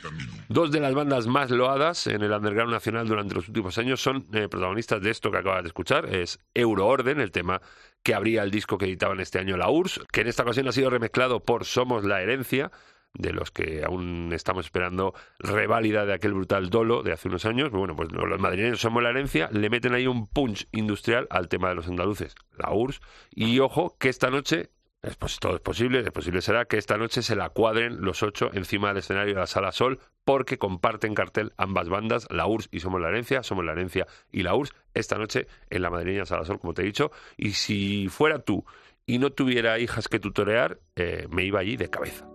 Dos 0.47 0.71
de 0.71 0.79
las 0.79 0.93
bandas 0.93 1.27
más 1.27 1.49
loadas 1.49 2.07
en 2.07 2.21
el 2.21 2.31
underground 2.31 2.71
nacional 2.71 3.07
durante 3.07 3.35
los 3.35 3.47
últimos 3.47 3.77
años 3.77 4.01
son 4.01 4.25
eh, 4.33 4.47
protagonistas 4.47 5.01
de 5.01 5.11
esto 5.11 5.31
que 5.31 5.37
acabas 5.37 5.63
de 5.63 5.67
escuchar. 5.67 6.13
Es 6.13 6.39
Euroorden, 6.53 7.19
el 7.19 7.31
tema 7.31 7.61
que 8.03 8.13
abría 8.13 8.43
el 8.43 8.51
disco 8.51 8.77
que 8.77 8.85
editaban 8.85 9.19
este 9.19 9.39
año 9.39 9.57
la 9.57 9.69
URSS, 9.69 10.01
que 10.11 10.21
en 10.21 10.27
esta 10.27 10.43
ocasión 10.43 10.67
ha 10.67 10.71
sido 10.71 10.89
remezclado 10.89 11.41
por 11.41 11.65
Somos 11.65 12.05
la 12.05 12.21
Herencia, 12.21 12.71
de 13.13 13.33
los 13.33 13.51
que 13.51 13.83
aún 13.83 14.31
estamos 14.33 14.65
esperando 14.65 15.13
reválida 15.39 16.05
de 16.05 16.13
aquel 16.13 16.33
brutal 16.33 16.69
dolo 16.69 17.03
de 17.03 17.11
hace 17.11 17.27
unos 17.27 17.45
años. 17.45 17.71
Bueno, 17.71 17.95
pues 17.95 18.11
los 18.11 18.39
madrileños 18.39 18.79
somos 18.79 19.01
la 19.03 19.09
herencia, 19.09 19.49
le 19.51 19.69
meten 19.69 19.93
ahí 19.93 20.07
un 20.07 20.27
punch 20.27 20.67
industrial 20.71 21.27
al 21.29 21.49
tema 21.49 21.69
de 21.69 21.75
los 21.75 21.87
andaluces, 21.87 22.35
la 22.57 22.71
URSS. 22.71 23.01
Y 23.31 23.59
ojo, 23.59 23.97
que 23.99 24.09
esta 24.09 24.29
noche 24.29 24.69
es, 25.01 25.15
pues, 25.15 25.39
todo 25.39 25.55
es 25.55 25.61
posible, 25.61 25.99
es 25.99 26.11
posible 26.11 26.41
será 26.41 26.65
que 26.65 26.77
esta 26.77 26.97
noche 26.97 27.21
se 27.21 27.35
la 27.35 27.49
cuadren 27.49 28.01
los 28.01 28.21
ocho 28.21 28.49
encima 28.53 28.89
del 28.89 28.97
escenario 28.97 29.33
de 29.33 29.39
la 29.39 29.47
Sala 29.47 29.71
Sol 29.71 29.99
porque 30.25 30.57
comparten 30.57 31.15
cartel 31.15 31.53
ambas 31.57 31.89
bandas, 31.89 32.27
la 32.29 32.45
URSS 32.47 32.69
y 32.71 32.79
Somos 32.81 33.01
la 33.01 33.09
Herencia, 33.09 33.41
Somos 33.41 33.65
la 33.65 33.71
Herencia 33.71 34.07
y 34.31 34.43
la 34.43 34.55
URSS, 34.55 34.75
esta 34.93 35.17
noche 35.17 35.47
en 35.69 35.81
la 35.81 35.89
madrileña 35.89 36.25
Sala 36.25 36.45
Sol, 36.45 36.59
como 36.59 36.73
te 36.73 36.81
he 36.81 36.85
dicho. 36.85 37.11
Y 37.37 37.51
si 37.51 38.07
fuera 38.09 38.39
tú 38.39 38.65
y 39.05 39.19
no 39.19 39.31
tuviera 39.31 39.79
hijas 39.79 40.07
que 40.07 40.19
tutorear, 40.19 40.79
eh, 40.95 41.27
me 41.29 41.45
iba 41.45 41.59
allí 41.59 41.77
de 41.77 41.89
cabeza. 41.89 42.27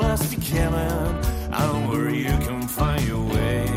plastic 0.00 0.40
cannon. 0.40 1.14
I 1.52 1.66
don't 1.66 1.88
worry, 1.88 2.18
you 2.18 2.36
can 2.46 2.66
find 2.66 3.06
your 3.06 3.22
way. 3.22 3.69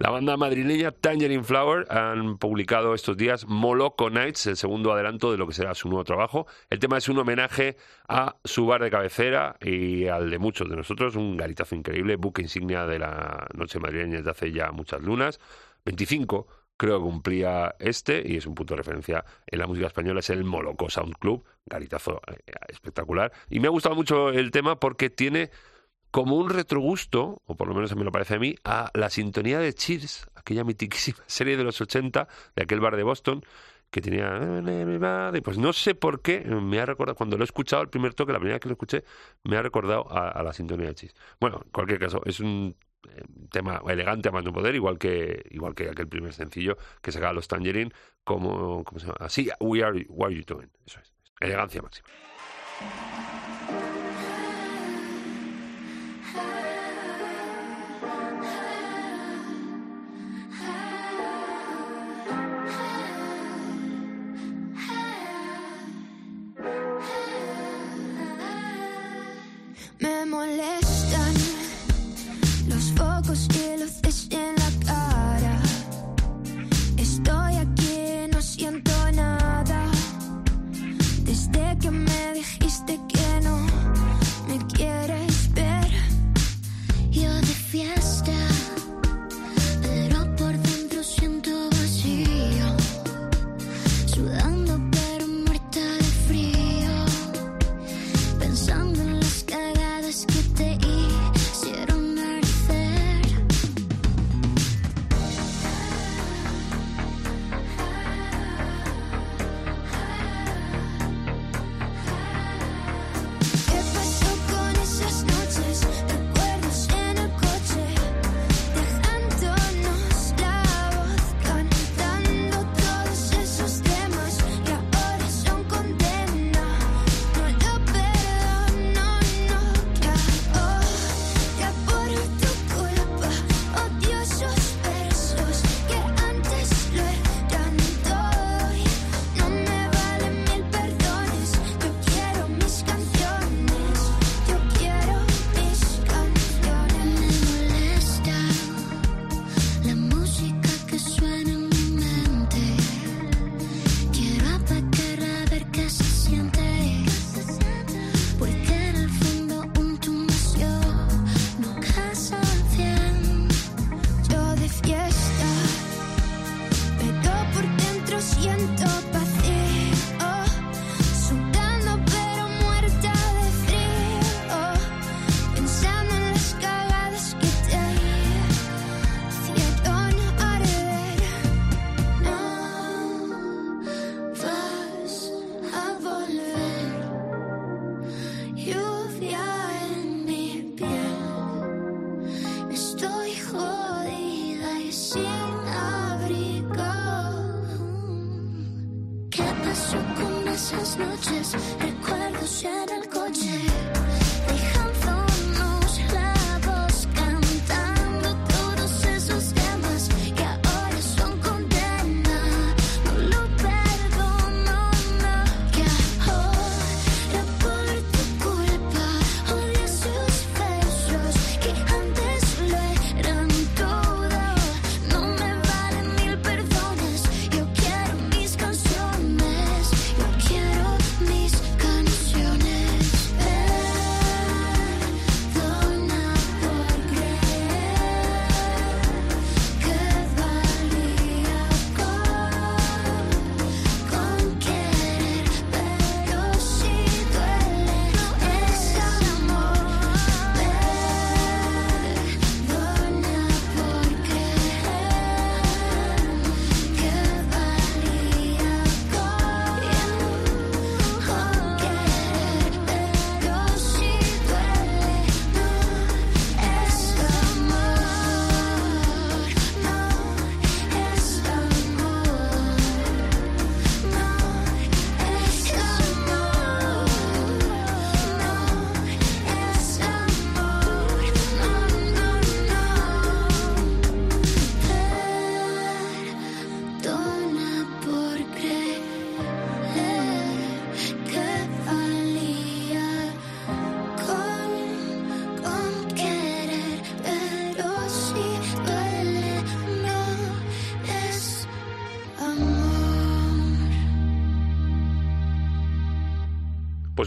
La 0.00 0.08
banda 0.08 0.38
madrileña 0.38 0.92
Tangerine 0.92 1.44
Flower 1.44 1.86
han 1.90 2.38
publicado 2.38 2.94
estos 2.94 3.18
días 3.18 3.46
Moloco 3.46 4.08
Nights, 4.08 4.46
el 4.46 4.56
segundo 4.56 4.94
adelanto 4.94 5.30
de 5.30 5.36
lo 5.36 5.46
que 5.46 5.52
será 5.52 5.74
su 5.74 5.90
nuevo 5.90 6.04
trabajo. 6.04 6.46
El 6.70 6.78
tema 6.78 6.96
es 6.96 7.10
un 7.10 7.18
homenaje 7.18 7.76
a 8.08 8.36
su 8.42 8.64
bar 8.64 8.82
de 8.82 8.90
cabecera 8.90 9.58
y 9.60 10.06
al 10.06 10.30
de 10.30 10.38
muchos 10.38 10.70
de 10.70 10.76
nosotros, 10.76 11.16
un 11.16 11.36
garitazo 11.36 11.74
increíble, 11.74 12.16
buque 12.16 12.40
insignia 12.40 12.86
de 12.86 12.98
la 12.98 13.46
noche 13.52 13.78
madrileña 13.78 14.16
desde 14.16 14.30
hace 14.30 14.52
ya 14.52 14.72
muchas 14.72 15.02
lunas. 15.02 15.38
25 15.84 16.46
creo 16.78 16.96
que 16.96 17.04
cumplía 17.04 17.74
este 17.78 18.22
y 18.24 18.38
es 18.38 18.46
un 18.46 18.54
punto 18.54 18.72
de 18.72 18.78
referencia 18.78 19.22
en 19.46 19.58
la 19.58 19.66
música 19.66 19.88
española, 19.88 20.20
es 20.20 20.30
el 20.30 20.44
Moloco 20.44 20.88
Sound 20.88 21.18
Club, 21.18 21.44
garitazo 21.66 22.22
eh, 22.26 22.40
espectacular. 22.68 23.32
Y 23.50 23.60
me 23.60 23.66
ha 23.66 23.70
gustado 23.70 23.94
mucho 23.94 24.30
el 24.30 24.50
tema 24.50 24.80
porque 24.80 25.10
tiene 25.10 25.50
como 26.10 26.36
un 26.36 26.50
retrogusto, 26.50 27.42
o 27.46 27.56
por 27.56 27.68
lo 27.68 27.74
menos 27.74 27.92
a 27.92 27.94
mí 27.94 28.04
lo 28.04 28.12
parece 28.12 28.34
a 28.34 28.38
mí, 28.38 28.56
a 28.64 28.90
la 28.94 29.10
sintonía 29.10 29.58
de 29.58 29.72
Cheers, 29.72 30.28
aquella 30.34 30.64
mitiquísima 30.64 31.18
serie 31.26 31.56
de 31.56 31.64
los 31.64 31.80
80 31.80 32.28
de 32.56 32.62
aquel 32.62 32.80
bar 32.80 32.96
de 32.96 33.02
Boston 33.02 33.44
que 33.90 34.00
tenía 34.00 34.62
pues 35.42 35.58
no 35.58 35.72
sé 35.72 35.96
por 35.96 36.22
qué 36.22 36.44
me 36.44 36.78
ha 36.78 36.86
recordado 36.86 37.16
cuando 37.16 37.36
lo 37.36 37.42
he 37.42 37.44
escuchado 37.44 37.82
el 37.82 37.88
primer 37.88 38.14
toque 38.14 38.32
la 38.32 38.38
primera 38.38 38.54
vez 38.54 38.62
que 38.62 38.68
lo 38.68 38.74
escuché 38.74 39.02
me 39.42 39.56
ha 39.56 39.62
recordado 39.62 40.06
a, 40.10 40.40
la 40.44 40.52
sintonía 40.52 40.86
de 40.86 40.94
Cheers. 40.94 41.14
Bueno 41.40 41.62
en 41.64 41.70
cualquier 41.70 41.98
caso 41.98 42.22
es 42.24 42.38
un 42.38 42.76
eh, 43.08 43.22
tema 43.50 43.82
elegante 43.88 44.28
a 44.28 44.32
más 44.32 44.44
poder 44.44 44.76
igual 44.76 44.96
que 44.96 45.44
igual 45.50 45.74
que 45.74 45.88
aquel 45.88 46.06
primer 46.06 46.32
sencillo 46.32 46.76
que 47.02 47.10
sacaba 47.10 47.32
los 47.32 47.48
Tangerine 47.48 47.90
como 48.22 48.84
¿cómo 48.84 49.00
se 49.00 49.06
llama? 49.06 49.18
así 49.20 49.50
We 49.58 49.82
Are 49.82 50.06
What 50.08 50.28
Are 50.28 50.36
You 50.36 50.44
Doing 50.46 50.70
eso 50.86 51.00
es. 51.00 51.12
Elegancia 51.40 51.82
máxima 51.82 52.08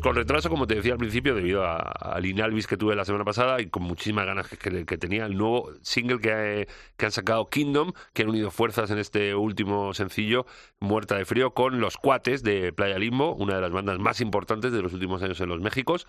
con 0.04 0.16
retraso, 0.16 0.50
como 0.50 0.68
te 0.68 0.76
decía 0.76 0.92
al 0.92 0.98
principio, 0.98 1.34
debido 1.34 1.64
a- 1.64 1.78
al 1.78 2.26
Inalvis 2.26 2.68
que 2.68 2.76
tuve 2.76 2.94
la 2.94 3.06
semana 3.06 3.24
pasada 3.24 3.62
y 3.62 3.68
con 3.68 3.84
muchísimas 3.84 4.26
ganas 4.26 4.50
que, 4.50 4.98
tenía 4.98 5.26
el 5.26 5.38
nuevo 5.38 5.72
single 5.82 6.20
que, 6.20 6.68
que 6.98 7.06
han 7.06 7.12
sacado 7.14 7.50
Kingdom, 7.50 7.94
que 8.14 8.24
han 8.24 8.30
unido 8.30 8.52
fuerzas 8.52 8.92
en 8.92 8.98
este 8.98 9.34
último 9.34 9.94
sencillo, 9.94 10.46
Muerta 10.82 11.16
de 11.16 11.24
Frío, 11.24 11.52
con 11.54 11.80
los 11.80 11.96
Cuates 11.96 12.44
de 12.44 12.74
Playa 12.74 13.00
Limbo, 13.00 13.34
una 13.34 13.56
de 13.56 13.62
las 13.62 13.72
bandas 13.72 13.98
más 13.98 14.20
importantes 14.20 14.74
de 14.74 14.82
los 14.82 14.94
últimos 14.94 15.24
años 15.24 15.40
en 15.40 15.48
los 15.48 15.62
Méxicos. 15.62 16.06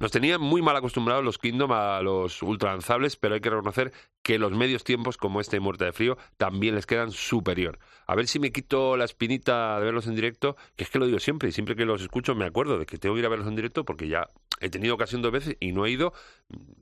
Nos 0.00 0.12
tenían 0.12 0.40
muy 0.40 0.62
mal 0.62 0.74
acostumbrados 0.74 1.22
los 1.22 1.36
Kingdom 1.36 1.72
a 1.72 2.00
los 2.00 2.42
ultra 2.42 2.72
lanzables, 2.72 3.16
pero 3.16 3.34
hay 3.34 3.42
que 3.42 3.50
reconocer 3.50 3.92
que 4.22 4.38
los 4.38 4.50
medios 4.50 4.82
tiempos, 4.82 5.18
como 5.18 5.42
este 5.42 5.60
Muerta 5.60 5.84
de 5.84 5.92
Frío, 5.92 6.16
también 6.38 6.74
les 6.74 6.86
quedan 6.86 7.10
superior. 7.10 7.78
A 8.06 8.14
ver 8.14 8.26
si 8.26 8.38
me 8.38 8.50
quito 8.50 8.96
la 8.96 9.04
espinita 9.04 9.78
de 9.78 9.84
verlos 9.84 10.06
en 10.06 10.14
directo, 10.14 10.56
que 10.74 10.84
es 10.84 10.90
que 10.90 10.98
lo 10.98 11.04
digo 11.04 11.18
siempre, 11.18 11.50
y 11.50 11.52
siempre 11.52 11.76
que 11.76 11.84
los 11.84 12.00
escucho 12.00 12.34
me 12.34 12.46
acuerdo 12.46 12.78
de 12.78 12.86
que 12.86 12.96
tengo 12.96 13.14
que 13.14 13.20
ir 13.20 13.26
a 13.26 13.28
verlos 13.28 13.46
en 13.46 13.56
directo 13.56 13.84
porque 13.84 14.08
ya 14.08 14.26
he 14.60 14.70
tenido 14.70 14.94
ocasión 14.94 15.22
dos 15.22 15.32
veces 15.32 15.56
y 15.60 15.72
no 15.72 15.86
he 15.86 15.90
ido. 15.90 16.12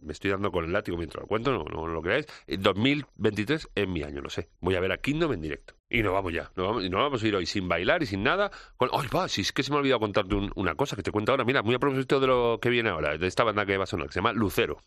Me 0.03 0.12
estoy 0.12 0.31
dando 0.31 0.51
con 0.53 0.64
el 0.64 0.72
látigo 0.72 0.97
mientras 0.97 1.22
lo 1.22 1.26
cuento, 1.29 1.53
no, 1.53 1.64
no, 1.64 1.87
lo 1.87 2.03
creáis. 2.03 2.26
En 2.47 2.62
2023 2.62 3.68
es 3.74 3.89
mi 3.89 4.03
año, 4.03 4.20
lo 4.20 4.31
sé. 4.31 4.49
Voy 4.61 4.74
a 4.74 4.81
ver 4.81 4.93
a 4.93 4.99
Kingdom 4.99 5.33
en 5.33 5.41
directo. 5.41 5.74
Y 5.91 6.03
nos 6.03 6.12
vamos 6.12 6.33
ya. 6.33 6.51
Nos 6.57 6.66
vamos, 6.66 6.85
y 6.85 6.91
nos 6.91 7.01
vamos 7.01 7.22
a 7.22 7.26
ir 7.29 7.35
hoy 7.37 7.47
sin 7.47 7.68
bailar 7.68 8.03
y 8.03 8.07
sin 8.07 8.22
nada. 8.22 8.51
Con... 8.76 8.91
¡Ay, 8.93 9.09
va! 9.14 9.29
Si 9.29 9.41
es 9.41 9.53
que 9.53 9.62
se 9.62 9.70
me 9.70 9.76
ha 9.76 9.81
olvidado 9.81 10.01
contarte 10.01 10.35
un- 10.35 10.53
una 10.55 10.74
cosa 10.74 10.97
que 10.97 11.03
te 11.03 11.11
cuento 11.12 11.33
ahora. 11.33 11.45
Mira, 11.45 11.62
muy 11.62 11.74
a 11.74 11.79
propósito 11.79 12.20
de 12.20 12.26
lo 12.26 12.59
que 12.61 12.68
viene 12.70 12.91
ahora, 12.91 13.16
de 13.16 13.26
esta 13.26 13.45
banda 13.45 13.64
que 13.64 13.76
va 13.79 13.85
a 13.85 13.87
sonar, 13.87 14.07
que 14.09 14.12
se 14.12 14.18
llama 14.18 14.33
Lucero. 14.33 14.83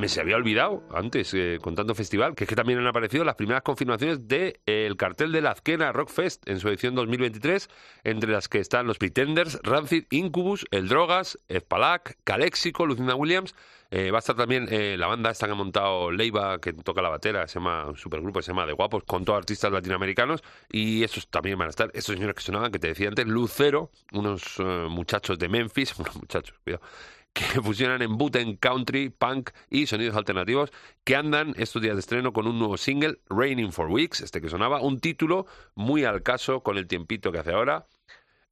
Me 0.00 0.08
se 0.08 0.22
había 0.22 0.36
olvidado 0.36 0.82
antes, 0.94 1.34
eh, 1.34 1.58
contando 1.60 1.94
festival, 1.94 2.34
que 2.34 2.44
es 2.44 2.48
que 2.48 2.56
también 2.56 2.78
han 2.78 2.86
aparecido 2.86 3.22
las 3.22 3.34
primeras 3.34 3.62
confirmaciones 3.62 4.26
del 4.26 4.96
cartel 4.96 5.30
de 5.30 5.42
la 5.42 5.50
Azquena 5.50 5.92
Rock 5.92 6.08
Fest 6.08 6.48
en 6.48 6.58
su 6.58 6.70
edición 6.70 6.94
2023, 6.94 7.68
entre 8.04 8.32
las 8.32 8.48
que 8.48 8.60
están 8.60 8.86
los 8.86 8.96
Pretenders, 8.96 9.60
Rancid, 9.62 10.04
Incubus, 10.08 10.64
El 10.70 10.88
Drogas, 10.88 11.38
Spalak, 11.54 12.16
Calexico, 12.24 12.86
Lucinda 12.86 13.14
Williams. 13.14 13.54
Eh, 13.90 14.10
va 14.10 14.18
a 14.18 14.20
estar 14.20 14.36
también 14.36 14.68
eh, 14.70 14.96
la 14.96 15.06
banda 15.06 15.32
esta 15.32 15.44
que 15.46 15.52
ha 15.52 15.56
montado 15.56 16.10
Leiva, 16.10 16.58
que 16.60 16.72
toca 16.72 17.02
la 17.02 17.10
batera, 17.10 17.46
se 17.46 17.58
llama 17.58 17.86
un 17.86 17.96
supergrupo, 17.96 18.40
se 18.40 18.52
llama 18.52 18.64
De 18.64 18.72
Guapos, 18.72 19.02
con 19.04 19.26
todos 19.26 19.38
artistas 19.38 19.70
latinoamericanos. 19.70 20.42
Y 20.70 21.02
esos 21.02 21.28
también 21.28 21.58
van 21.58 21.66
a 21.66 21.70
estar, 21.70 21.90
estos 21.92 22.14
señores 22.14 22.36
que 22.36 22.42
sonaban, 22.42 22.72
que 22.72 22.78
te 22.78 22.88
decía 22.88 23.08
antes, 23.08 23.26
Lucero, 23.26 23.90
unos 24.12 24.60
eh, 24.60 24.86
muchachos 24.88 25.38
de 25.38 25.48
Memphis, 25.50 25.94
unos 25.98 26.16
muchachos, 26.16 26.56
cuidado 26.64 26.82
que 27.32 27.44
fusionan 27.62 28.02
en 28.02 28.16
bootleg, 28.18 28.58
country, 28.58 29.10
punk 29.10 29.50
y 29.68 29.86
sonidos 29.86 30.16
alternativos, 30.16 30.70
que 31.04 31.16
andan 31.16 31.54
estos 31.56 31.80
días 31.82 31.94
de 31.94 32.00
estreno 32.00 32.32
con 32.32 32.46
un 32.46 32.58
nuevo 32.58 32.76
single, 32.76 33.18
Raining 33.28 33.72
for 33.72 33.86
Weeks, 33.88 34.20
este 34.20 34.40
que 34.40 34.48
sonaba, 34.48 34.80
un 34.80 35.00
título 35.00 35.46
muy 35.74 36.04
al 36.04 36.22
caso 36.22 36.62
con 36.62 36.76
el 36.78 36.86
tiempito 36.86 37.30
que 37.32 37.38
hace 37.38 37.52
ahora. 37.52 37.86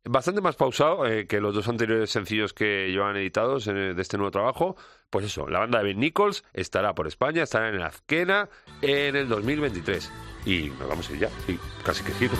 Bastante 0.05 0.41
más 0.41 0.57
pausado 0.57 1.05
eh, 1.07 1.27
que 1.27 1.41
los 1.41 1.55
dos 1.55 1.69
anteriores 1.69 2.09
sencillos 2.11 2.55
que 2.55 2.89
llevan 2.89 3.17
editados 3.17 3.67
en- 3.67 3.95
de 3.97 4.01
este 4.01 4.17
nuevo 4.17 4.31
trabajo. 4.31 4.77
Pues 5.11 5.27
eso, 5.27 5.49
la 5.49 5.59
banda 5.59 5.79
de 5.79 5.85
Ben 5.85 5.99
Nichols 6.01 6.45
estará 6.55 6.95
por 6.95 7.07
España, 7.09 7.43
estará 7.43 7.69
en 7.69 7.83
Azquena 7.83 8.49
en 8.81 9.17
el 9.17 9.29
2023. 9.29 10.11
Y 10.47 10.71
nos 10.79 10.89
vamos 10.89 11.11
a 11.11 11.13
ir 11.13 11.19
ya, 11.19 11.31
sí, 11.47 11.59
casi 11.85 12.05
que 12.05 12.13
giro. 12.13 12.35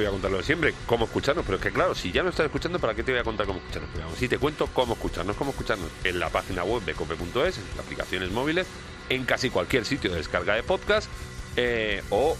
Voy 0.00 0.08
a 0.08 0.10
contar 0.10 0.30
lo 0.30 0.38
de 0.38 0.44
siempre, 0.44 0.74
cómo 0.86 1.04
escucharnos. 1.04 1.44
Pero 1.44 1.56
es 1.56 1.62
que 1.62 1.72
claro, 1.72 1.94
si 1.94 2.12
ya 2.12 2.22
no 2.22 2.30
estás 2.30 2.46
escuchando, 2.46 2.78
¿para 2.78 2.94
qué 2.94 3.02
te 3.02 3.12
voy 3.12 3.20
a 3.20 3.24
contar 3.24 3.46
cómo 3.46 3.58
escucharnos? 3.58 3.90
Pero 3.92 4.04
vamos, 4.04 4.18
si 4.18 4.28
te 4.28 4.38
cuento 4.38 4.68
cómo 4.72 4.94
escucharnos, 4.94 5.36
cómo 5.36 5.50
escucharnos 5.50 5.88
en 6.04 6.18
la 6.18 6.28
página 6.30 6.64
web 6.64 6.82
de 6.84 6.94
cope.es, 6.94 7.58
en 7.58 7.64
las 7.76 7.84
aplicaciones 7.84 8.30
móviles, 8.30 8.66
en 9.08 9.24
casi 9.24 9.50
cualquier 9.50 9.84
sitio 9.84 10.10
de 10.10 10.16
descarga 10.18 10.54
de 10.54 10.62
podcast, 10.62 11.08
eh, 11.56 12.02
o, 12.10 12.36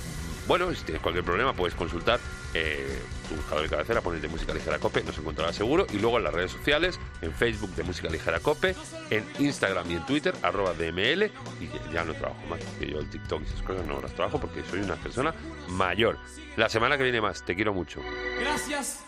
bueno, 0.48 0.74
si 0.74 0.82
tienes 0.82 1.00
cualquier 1.02 1.24
problema, 1.24 1.52
puedes 1.52 1.74
consultar 1.76 2.18
eh, 2.54 3.00
tu 3.28 3.36
buscador 3.36 3.62
de 3.62 3.68
cabecera, 3.68 4.00
pones 4.00 4.20
de 4.22 4.28
música 4.28 4.52
ligera 4.54 4.78
cope, 4.78 5.04
nos 5.04 5.16
encontrarás 5.18 5.54
seguro, 5.54 5.86
y 5.92 5.98
luego 5.98 6.16
en 6.18 6.24
las 6.24 6.32
redes 6.34 6.50
sociales, 6.52 6.98
en 7.22 7.32
Facebook 7.32 7.70
de 7.76 7.84
música 7.84 8.08
ligera 8.08 8.40
cope, 8.40 8.74
en 9.10 9.24
Instagram 9.38 9.90
y 9.90 9.94
en 9.96 10.06
Twitter, 10.06 10.34
arroba 10.42 10.72
DML, 10.72 11.30
y 11.60 11.92
ya- 11.92 12.04
no 12.04 12.14
trabajo 12.14 12.40
más, 12.48 12.58
que 12.80 12.90
yo 12.90 12.98
el 12.98 13.10
TikTok 13.10 13.42
y 13.42 13.44
esas 13.44 13.62
cosas 13.62 13.86
no 13.86 14.00
las 14.00 14.14
trabajo 14.14 14.40
porque 14.40 14.64
soy 14.70 14.80
una 14.80 14.96
persona 14.96 15.34
mayor. 15.68 16.18
La 16.56 16.68
semana 16.70 16.96
que 16.96 17.02
viene 17.04 17.20
más, 17.20 17.44
te 17.44 17.54
quiero 17.54 17.72
mucho. 17.74 18.00
Gracias 18.40 19.00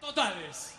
totales. 0.00 0.75